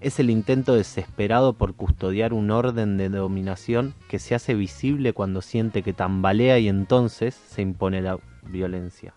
[0.03, 5.41] Es el intento desesperado por custodiar un orden de dominación que se hace visible cuando
[5.41, 9.15] siente que tambalea y entonces se impone la violencia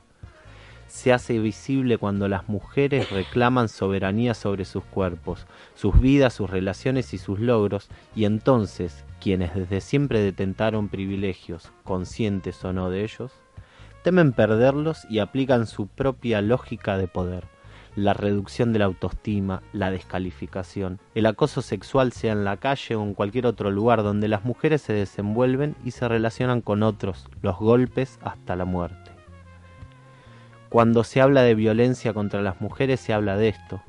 [0.87, 7.13] se hace visible cuando las mujeres reclaman soberanía sobre sus cuerpos, sus vidas, sus relaciones
[7.13, 13.31] y sus logros, y entonces quienes desde siempre detentaron privilegios, conscientes o no de ellos,
[14.03, 17.45] temen perderlos y aplican su propia lógica de poder,
[17.95, 23.03] la reducción de la autoestima, la descalificación, el acoso sexual sea en la calle o
[23.03, 27.57] en cualquier otro lugar donde las mujeres se desenvuelven y se relacionan con otros, los
[27.57, 29.06] golpes hasta la muerte.
[30.69, 33.81] Cuando se habla de violencia contra las mujeres se habla de esto.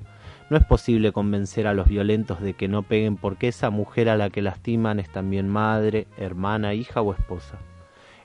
[0.49, 4.17] No es posible convencer a los violentos de que no peguen porque esa mujer a
[4.17, 7.59] la que lastiman es también madre, hermana, hija o esposa.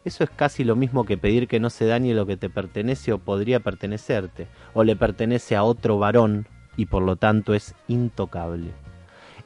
[0.06, 3.12] Eso es casi lo mismo que pedir que no se dañe lo que te pertenece
[3.12, 6.47] o podría pertenecerte, o le pertenece a otro varón
[6.78, 8.83] y por lo tanto es intocable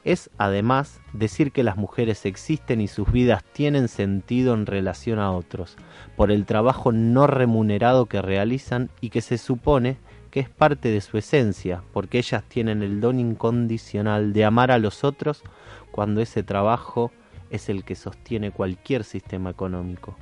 [0.08, 5.32] es además decir que las mujeres existen y sus vidas tienen sentido en relación a
[5.32, 5.76] otros,
[6.16, 9.98] por el trabajo no remunerado que realizan y que se supone
[10.30, 14.78] que es parte de su esencia, porque ellas tienen el don incondicional de amar a
[14.78, 15.42] los otros
[15.90, 17.12] cuando ese trabajo
[17.50, 20.16] es el que sostiene cualquier sistema económico.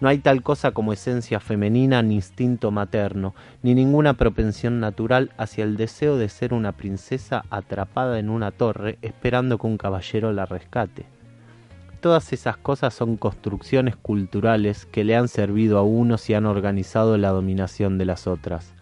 [0.00, 5.62] No hay tal cosa como esencia femenina ni instinto materno, ni ninguna propensión natural hacia
[5.62, 10.46] el deseo de ser una princesa atrapada en una torre esperando que un caballero la
[10.46, 11.04] rescate.
[12.00, 17.18] Todas esas cosas son construcciones culturales que le han servido a unos y han organizado
[17.18, 18.72] la dominación de las otras.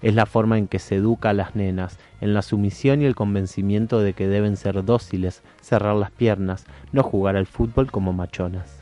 [0.00, 3.14] Es la forma en que se educa a las nenas, en la sumisión y el
[3.14, 8.81] convencimiento de que deben ser dóciles, cerrar las piernas, no jugar al fútbol como machonas.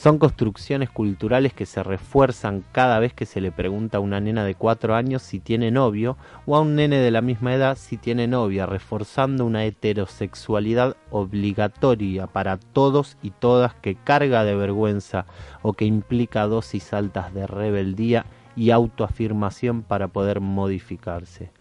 [0.00, 4.44] Son construcciones culturales que se refuerzan cada vez que se le pregunta a una nena
[4.44, 7.98] de cuatro años si tiene novio o a un nene de la misma edad si
[7.98, 15.26] tiene novia, reforzando una heterosexualidad obligatoria para todos y todas que carga de vergüenza
[15.60, 18.24] o que implica dosis altas de rebeldía
[18.56, 21.52] y autoafirmación para poder modificarse.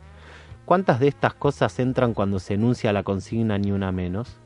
[0.63, 4.39] ¿Cuántas de estas cosas entran cuando se enuncia la consigna ni una menos?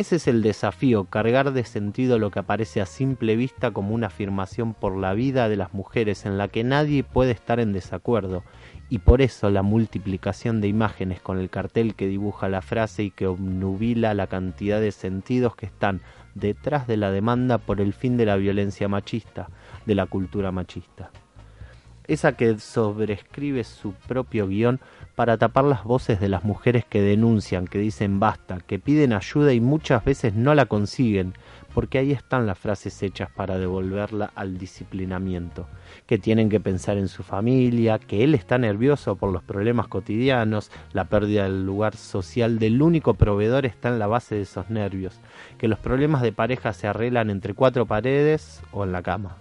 [0.00, 4.06] Ese es el desafío, cargar de sentido lo que aparece a simple vista como una
[4.06, 8.42] afirmación por la vida de las mujeres en la que nadie puede estar en desacuerdo,
[8.88, 13.10] y por eso la multiplicación de imágenes con el cartel que dibuja la frase y
[13.10, 16.00] que obnubila la cantidad de sentidos que están
[16.34, 19.50] detrás de la demanda por el fin de la violencia machista,
[19.84, 21.10] de la cultura machista.
[22.10, 24.80] Esa que sobrescribe su propio guion
[25.14, 29.52] para tapar las voces de las mujeres que denuncian, que dicen basta, que piden ayuda
[29.52, 31.34] y muchas veces no la consiguen,
[31.72, 35.68] porque ahí están las frases hechas para devolverla al disciplinamiento,
[36.08, 40.72] que tienen que pensar en su familia, que él está nervioso por los problemas cotidianos,
[40.92, 45.20] la pérdida del lugar social del único proveedor está en la base de esos nervios,
[45.58, 49.36] que los problemas de pareja se arreglan entre cuatro paredes o en la cama.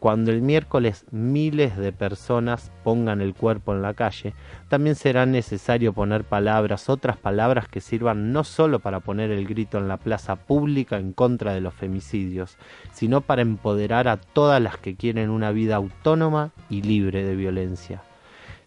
[0.00, 4.32] Cuando el miércoles miles de personas pongan el cuerpo en la calle,
[4.70, 9.76] también será necesario poner palabras, otras palabras que sirvan no solo para poner el grito
[9.76, 12.56] en la plaza pública en contra de los femicidios,
[12.94, 18.02] sino para empoderar a todas las que quieren una vida autónoma y libre de violencia.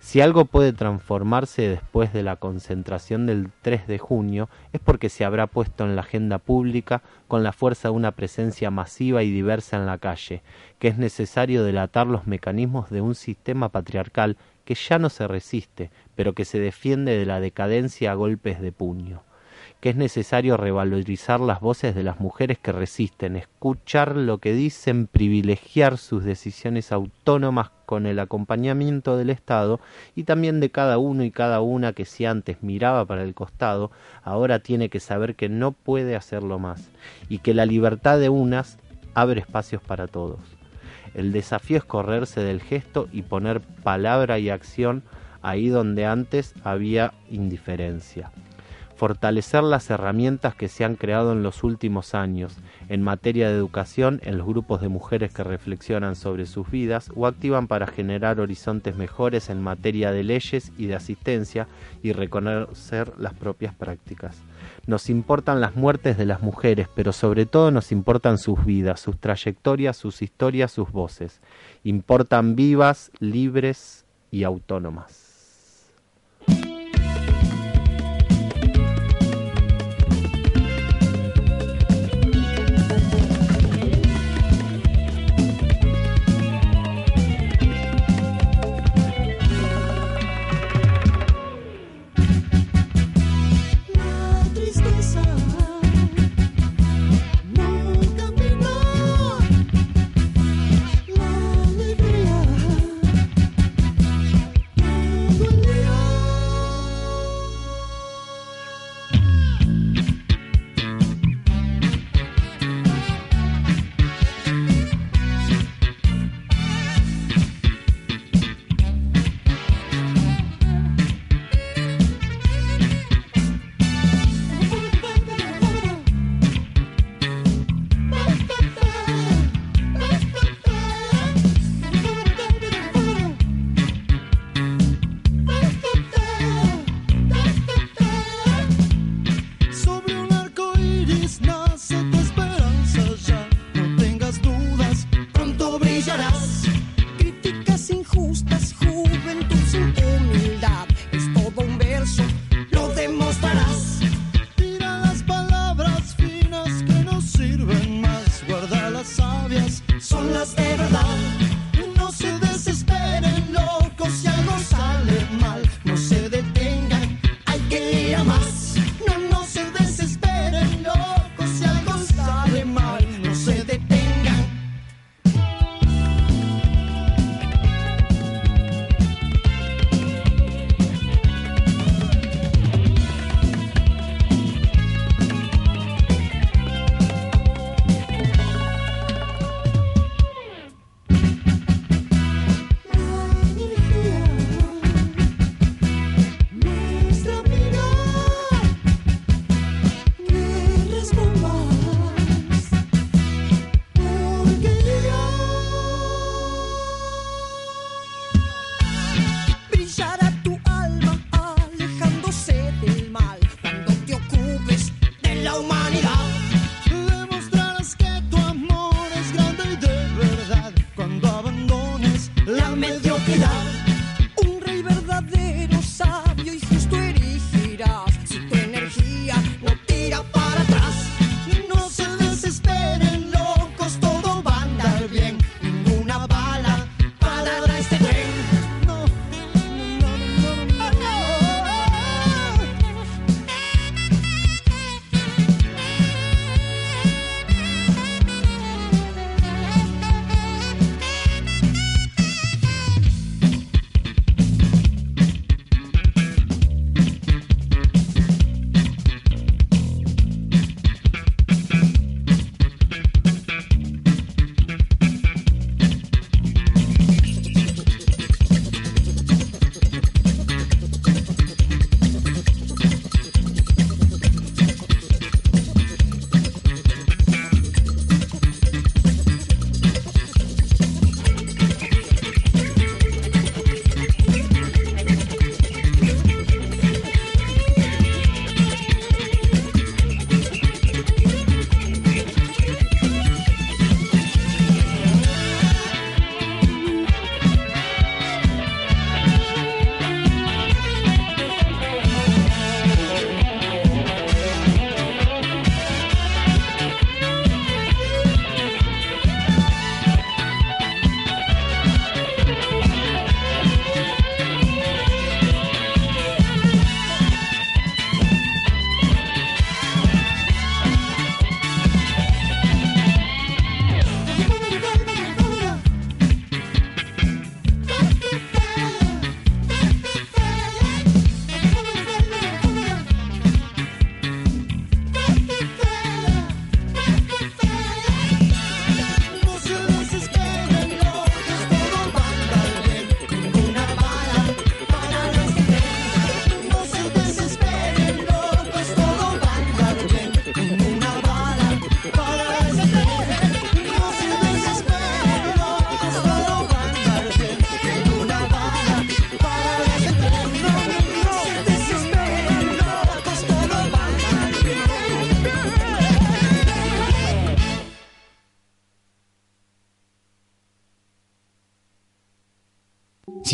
[0.04, 5.24] Si algo puede transformarse después de la concentración del 3 de junio es porque se
[5.24, 9.78] habrá puesto en la agenda pública con la fuerza de una presencia masiva y diversa
[9.78, 10.44] en la calle,
[10.78, 14.36] que es necesario delatar los mecanismos de un sistema patriarcal
[14.66, 18.74] que ya no se resiste, pero que se defiende de la decadencia a golpes de
[18.74, 19.24] puño
[19.80, 25.08] que es necesario revalorizar las voces de las mujeres que resisten, escuchar lo que dicen,
[25.08, 29.80] privilegiar sus decisiones autónomas con el acompañamiento del Estado
[30.16, 33.92] y también de cada uno y cada una que si antes miraba para el costado,
[34.24, 36.90] ahora tiene que saber que no puede hacerlo más
[37.30, 38.80] y que la libertad de unas
[39.14, 40.40] abre espacios para todos.
[41.14, 45.04] El desafío es correrse del gesto y poner palabra y acción
[45.44, 48.32] ahí donde antes había indiferencia
[48.96, 52.58] fortalecer las herramientas que se han creado en los últimos años
[52.90, 57.28] en materia de educación en los grupos de mujeres que reflexionan sobre sus vidas o
[57.28, 61.68] activan para generar horizontes mejores en materia de leyes y de asistencia
[62.02, 64.38] y reconocer las propias prácticas.
[64.86, 69.18] Nos importan las muertes de las mujeres, pero sobre todo nos importan sus vidas, sus
[69.18, 71.42] trayectorias, sus historias, sus voces.
[71.84, 75.23] Importan vivas, libres y autónomas.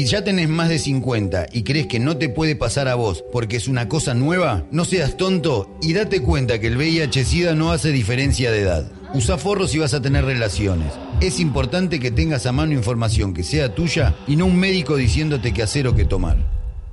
[0.09, 3.57] Ya tenés más de 50 y crees que no te puede pasar a vos porque
[3.57, 7.91] es una cosa nueva, no seas tonto y date cuenta que el VIH-Sida no hace
[7.91, 8.91] diferencia de edad.
[9.13, 10.93] Usa forros y vas a tener relaciones.
[11.21, 15.53] Es importante que tengas a mano información que sea tuya y no un médico diciéndote
[15.53, 16.37] qué hacer o qué tomar.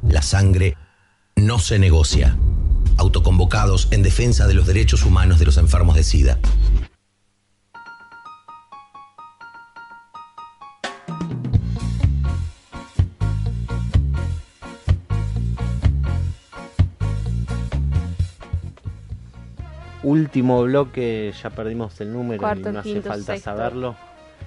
[0.07, 0.77] La sangre
[1.37, 2.37] no se negocia.
[2.99, 6.39] Autoconvocados en defensa de los derechos humanos de los enfermos de SIDA.
[20.07, 23.51] Último bloque, ya perdimos el número Cuarto, y no hace falta sexto.
[23.51, 23.97] saberlo.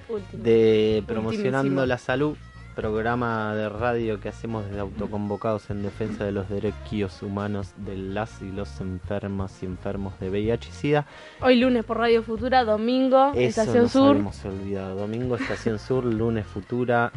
[0.08, 0.42] Último.
[0.42, 1.84] De Promocionando Ultimísimo.
[1.86, 2.36] la Salud,
[2.74, 8.40] programa de radio que hacemos desde Autoconvocados en defensa de los derechos humanos de las
[8.40, 11.06] y los enfermas y enfermos de VIH y SIDA.
[11.42, 14.10] Hoy lunes por Radio Futura, domingo, Eso Estación nos Sur.
[14.12, 14.94] habíamos olvidado.
[14.96, 17.12] Domingo Estación Sur, lunes Futura,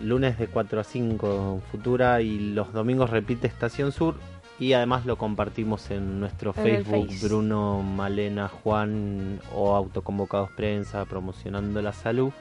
[0.00, 4.14] lunes de 4 a 5 Futura y los domingos repite Estación Sur
[4.58, 7.26] y además lo compartimos en nuestro En Facebook Face.
[7.26, 12.32] Bruno, Malena, Juan o Autoconvocados Prensa promocionando la salud.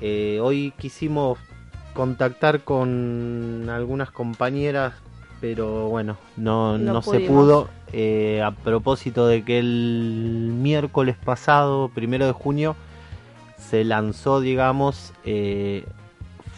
[0.00, 1.38] Eh, hoy quisimos
[1.92, 4.94] contactar con algunas compañeras,
[5.40, 7.68] pero bueno, no, No no se pudo.
[7.92, 12.76] Eh, a propósito de que el miércoles pasado, primero de junio,
[13.56, 15.84] se lanzó, digamos, eh,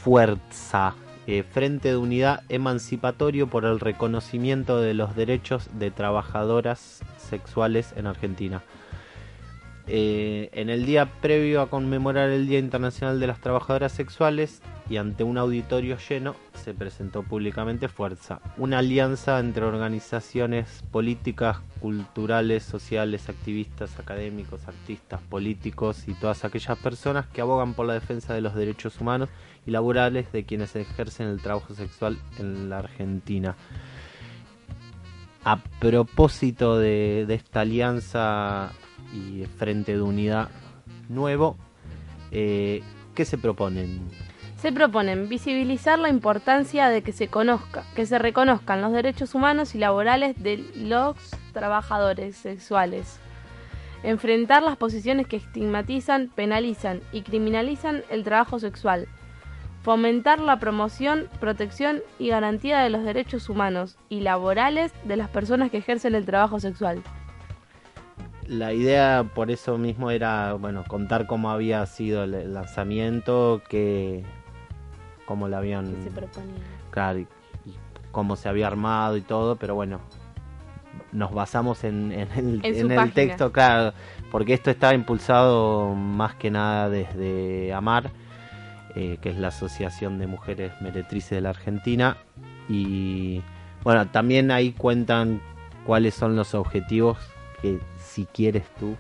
[0.03, 0.95] Fuerza,
[1.31, 8.09] eh, Frente de Unidad Emancipatorio por el reconocimiento de los derechos de trabajadoras sexuales en
[8.09, 8.64] Argentina.
[9.87, 14.97] Eh, en el día previo a conmemorar el Día Internacional de las Trabajadoras Sexuales y
[14.97, 23.28] ante un auditorio lleno se presentó públicamente Fuerza, una alianza entre organizaciones políticas, culturales, sociales,
[23.28, 28.57] activistas, académicos, artistas, políticos y todas aquellas personas que abogan por la defensa de los
[28.57, 29.28] derechos humanos
[29.71, 33.57] laborales de quienes ejercen el trabajo sexual en la Argentina.
[35.45, 38.73] A propósito de, de esta alianza
[39.14, 40.51] y Frente de Unidad
[41.09, 41.57] nuevo,
[42.31, 42.83] eh,
[43.14, 44.01] ¿qué se proponen?
[44.57, 49.75] Se proponen visibilizar la importancia de que se conozca, que se reconozcan los derechos humanos
[49.75, 51.16] y laborales de los
[51.53, 53.18] trabajadores sexuales.
[54.03, 59.09] Enfrentar las posiciones que estigmatizan, penalizan y criminalizan el trabajo sexual.
[59.83, 65.70] Fomentar la promoción, protección y garantía de los derechos humanos y laborales de las personas
[65.70, 67.03] que ejercen el trabajo sexual.
[68.47, 74.24] La idea por eso mismo era, bueno, contar cómo había sido el- lanzamiento, que
[75.24, 76.55] cómo lo habían, que se proponía.
[76.91, 77.22] claro, y,
[77.64, 77.74] y
[78.11, 80.01] cómo se había armado y todo, pero bueno,
[81.12, 83.95] nos basamos en, en el, En el texto, claro,
[84.31, 88.11] porque esto está impulsado más que nada desde AMAR,
[89.01, 92.18] eh, que es la Asociación de Mujeres Meretrices de la Argentina,
[92.68, 93.40] y
[93.82, 95.40] bueno, también ahí cuentan
[95.86, 97.16] cuáles son los objetivos
[97.62, 98.96] que si quieres tú.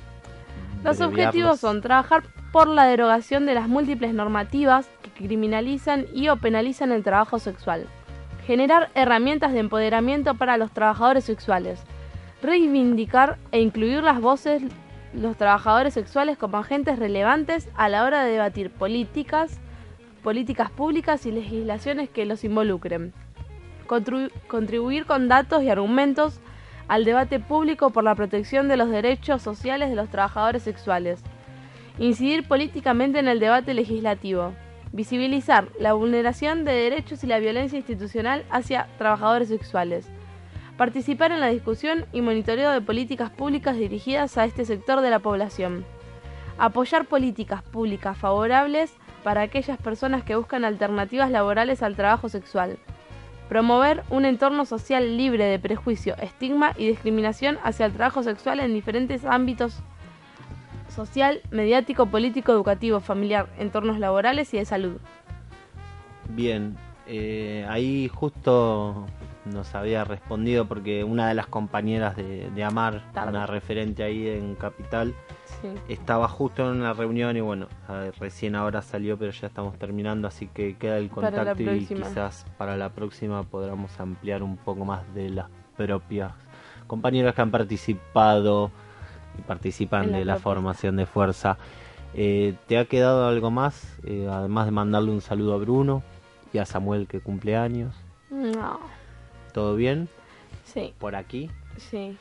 [0.82, 6.36] Los objetivos son trabajar por la derogación de las múltiples normativas que criminalizan y o
[6.36, 7.86] penalizan el trabajo sexual.
[8.46, 11.82] Generar herramientas de empoderamiento para los trabajadores sexuales.
[12.42, 14.62] Reivindicar e incluir las voces
[15.12, 19.60] los trabajadores sexuales como agentes relevantes a la hora de debatir políticas,
[20.22, 23.12] políticas públicas y legislaciones que los involucren.
[24.46, 26.40] Contribuir con datos y argumentos
[26.88, 31.22] al debate público por la protección de los derechos sociales de los trabajadores sexuales.
[31.98, 34.52] Incidir políticamente en el debate legislativo.
[34.92, 40.08] Visibilizar la vulneración de derechos y la violencia institucional hacia trabajadores sexuales.
[40.76, 45.18] Participar en la discusión y monitoreo de políticas públicas dirigidas a este sector de la
[45.18, 45.84] población.
[46.58, 48.92] Apoyar políticas públicas favorables
[49.22, 52.78] para aquellas personas que buscan alternativas laborales al trabajo sexual.
[53.48, 58.72] Promover un entorno social libre de prejuicio, estigma y discriminación hacia el trabajo sexual en
[58.74, 59.82] diferentes ámbitos
[60.90, 64.98] social, mediático, político, educativo, familiar, entornos laborales y de salud.
[66.28, 69.06] Bien, eh, ahí justo
[69.44, 73.30] nos había respondido porque una de las compañeras de, de Amar, Tarde.
[73.30, 75.14] una referente ahí en Capital,
[75.62, 75.68] Sí.
[75.88, 77.66] estaba justo en una reunión y bueno,
[78.18, 82.76] recién ahora salió pero ya estamos terminando, así que queda el contacto y quizás para
[82.76, 85.46] la próxima podamos ampliar un poco más de las
[85.76, 86.32] propias
[86.86, 88.70] compañeras que han participado
[89.38, 91.58] y participan En la de la formación de fuerza.
[92.14, 93.96] Eh, ¿Te ha quedado algo más?
[94.04, 96.02] Eh, además de mandarle un saludo a Bruno
[96.52, 97.94] y a Samuel que cumple años.
[98.30, 98.80] No,
[99.52, 100.08] ¿Todo bien?
[100.64, 101.50] sí, Por aquí.
[101.76, 102.16] sí.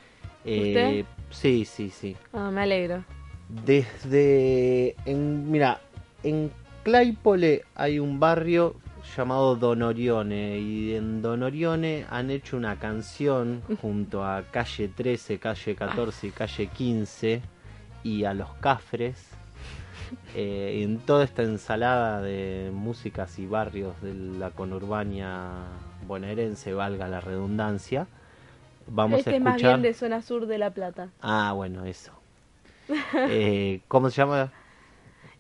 [0.46, 2.16] Eh, sí, sí, sí.
[2.34, 3.04] Ah, me alegro.
[3.50, 4.95] Desde.
[5.06, 5.82] En, mira,
[6.24, 6.52] en
[6.84, 8.76] Claypole hay un barrio
[9.16, 15.39] llamado Don Orione y en Don Orione han hecho una canción junto a Calle 13,
[15.39, 17.41] Calle 14 y Calle 15
[18.04, 19.30] y a Los Cafres.
[20.36, 25.66] Eh, en toda esta ensalada de músicas y barrios de la conurbania
[26.08, 28.08] bonaerense, valga la redundancia,
[28.88, 29.80] vamos este a es más escuchar...
[29.80, 31.10] bien de zona sur de La Plata.
[31.22, 32.18] Ah, bueno, eso.
[33.30, 34.52] Eh, ¿Cómo se llama?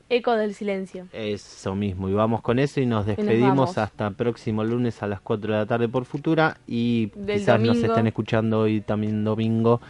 [0.09, 1.07] Eco del silencio.
[1.13, 3.77] Eso mismo, y vamos con eso y nos nos despedimos vamos.
[3.77, 7.77] hasta próximo lunes a las 4 de la tarde por Futura y Del quizás nos
[7.77, 9.81] estén escuchando hoy también domingo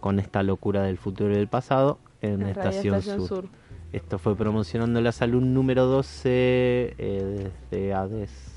[0.00, 3.28] con esta locura del futuro y del pasado en Estación, Estación Sur.
[3.28, 3.48] Sur.
[3.92, 6.30] Esto fue promocionando la salud número 12
[6.98, 8.51] eh, desde ADES.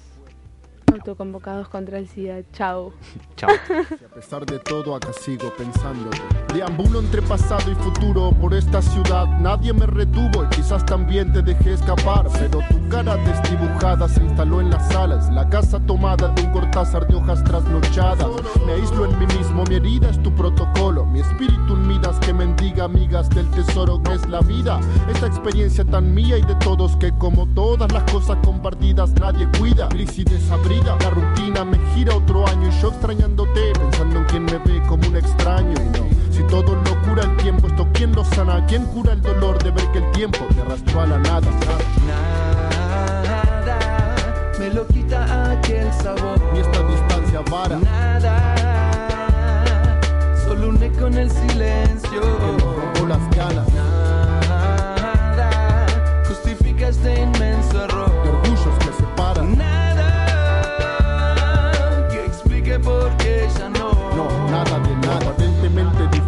[0.95, 2.41] Autoconvocados contra el SIDA.
[2.53, 2.93] Chao.
[3.35, 3.49] Chao.
[3.49, 6.21] A pesar de todo, acá sigo pensándote.
[6.53, 9.27] Deambulo entre pasado y futuro por esta ciudad.
[9.39, 12.27] Nadie me retuvo y quizás también te dejé escapar.
[12.31, 15.29] Pero tu cara desdibujada se instaló en las salas.
[15.31, 18.27] La casa tomada de un cortázar de hojas trasnochadas.
[18.65, 21.05] Me aíslo en mí mismo, mi herida es tu protocolo.
[21.05, 24.79] Mi espíritu en miras que mendiga amigas del tesoro que es la vida.
[25.09, 29.87] Esta experiencia tan mía y de todos que, como todas las cosas compartidas, nadie cuida.
[29.89, 34.45] Gris y desabrida, la rutina me gira otro año y yo extrañándote, pensando en quien
[34.45, 35.73] me ve como un extraño.
[35.73, 39.21] Y no, si todo lo cura el tiempo, esto quién lo sana, quién cura el
[39.21, 41.47] dolor de ver que el tiempo te arrastró a la nada.
[42.07, 42.75] Nada
[44.59, 46.39] me lo quita aquel sabor.
[46.53, 47.77] Ni esta distancia vara.
[47.79, 48.55] Nada,
[50.43, 52.21] solo un eco en el silencio.
[52.21, 53.67] Robó las ganas.
[54.47, 55.85] Nada
[56.27, 58.11] justifica este inmenso error.
[58.23, 58.84] De orgullos
[64.51, 64.84] nada de nada, aparentemente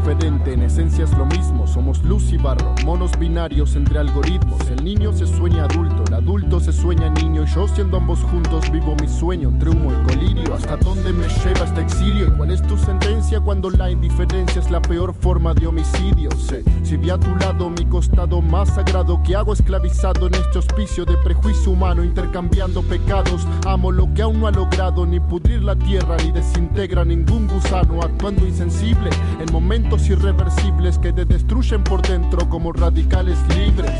[0.10, 1.68] en esencia es lo mismo.
[1.68, 4.62] Somos luz y barro, monos binarios entre algoritmos.
[4.70, 7.44] El niño se sueña adulto, el adulto se sueña niño.
[7.44, 10.56] Y yo siendo ambos juntos vivo mi sueño entre humo y colirio.
[10.56, 12.28] ¿Hasta dónde me lleva este exilio?
[12.28, 16.32] ¿Y cuál es tu sentencia cuando la indiferencia es la peor forma de homicidio?
[16.32, 20.60] Sé, si vi a tu lado mi costado más sagrado, que hago esclavizado en este
[20.60, 23.46] hospicio de prejuicio humano, intercambiando pecados.
[23.66, 28.00] Amo lo que aún no ha logrado ni pudrir la tierra ni desintegra ningún gusano,
[28.02, 33.92] actuando insensible en momentos irreversibles que te destruyen por dentro como radicales libres.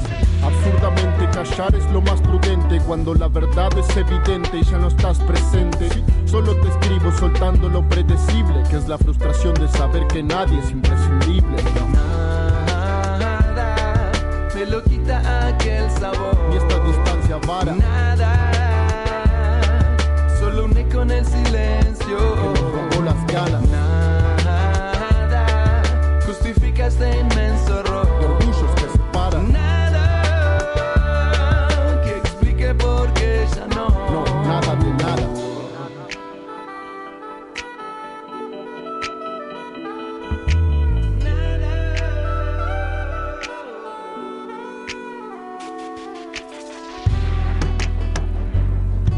[0.44, 5.20] Absurdamente callar es lo más prudente cuando la verdad es evidente y ya no estás
[5.20, 5.90] presente.
[6.26, 10.72] Solo te escribo soltando lo predecible, que es la frustración de saber que nadie es
[10.72, 11.58] imprescindible.
[11.94, 12.28] Nada
[14.56, 16.38] me lo quita aquel sabor.
[16.50, 17.76] Ni esta distancia vara.
[17.76, 18.52] Nada,
[20.40, 22.18] solo un eco en el silencio.
[22.18, 23.62] Robó las ganas.
[23.70, 23.97] Nada
[27.00, 28.08] este inmenso error.
[28.22, 29.52] Orgullos que separan.
[29.52, 30.42] Nada
[32.04, 33.90] que explique por qué ya no.
[34.12, 35.28] No, nada de nada.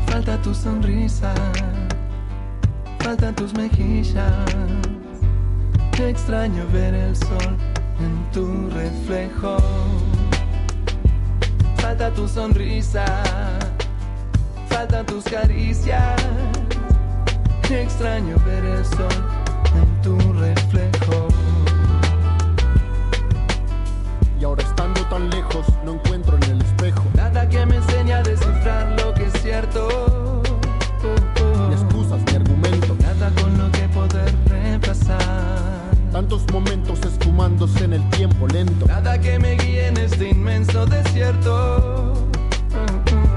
[0.07, 1.34] Falta tu sonrisa,
[2.99, 4.34] faltan tus mejillas.
[5.99, 7.68] Extraño ver el sol
[8.00, 9.58] en tu reflejo.
[11.78, 13.06] Falta tu sonrisa,
[14.68, 16.16] faltan tus caricias.
[17.70, 19.08] Extraño ver el sol
[19.76, 21.28] en tu reflejo.
[24.39, 27.04] Y ahora estando tan lejos, no encuentro en el espejo.
[27.16, 30.09] Nada que me enseñe a descifrar lo que es cierto.
[36.30, 38.86] Tantos momentos esfumándose en el tiempo lento.
[38.86, 42.30] Nada que me guíe en este inmenso desierto.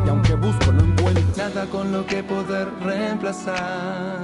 [0.04, 1.24] Y aunque busco, no encuentro.
[1.38, 4.20] Nada con lo que poder reemplazar.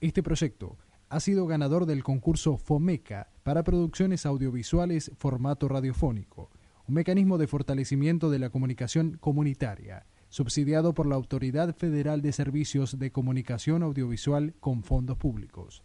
[0.00, 0.78] Este proyecto
[1.10, 6.48] ha sido ganador del concurso FOMECA para producciones audiovisuales formato radiofónico,
[6.88, 12.98] un mecanismo de fortalecimiento de la comunicación comunitaria, subsidiado por la Autoridad Federal de Servicios
[12.98, 15.84] de Comunicación Audiovisual con fondos públicos.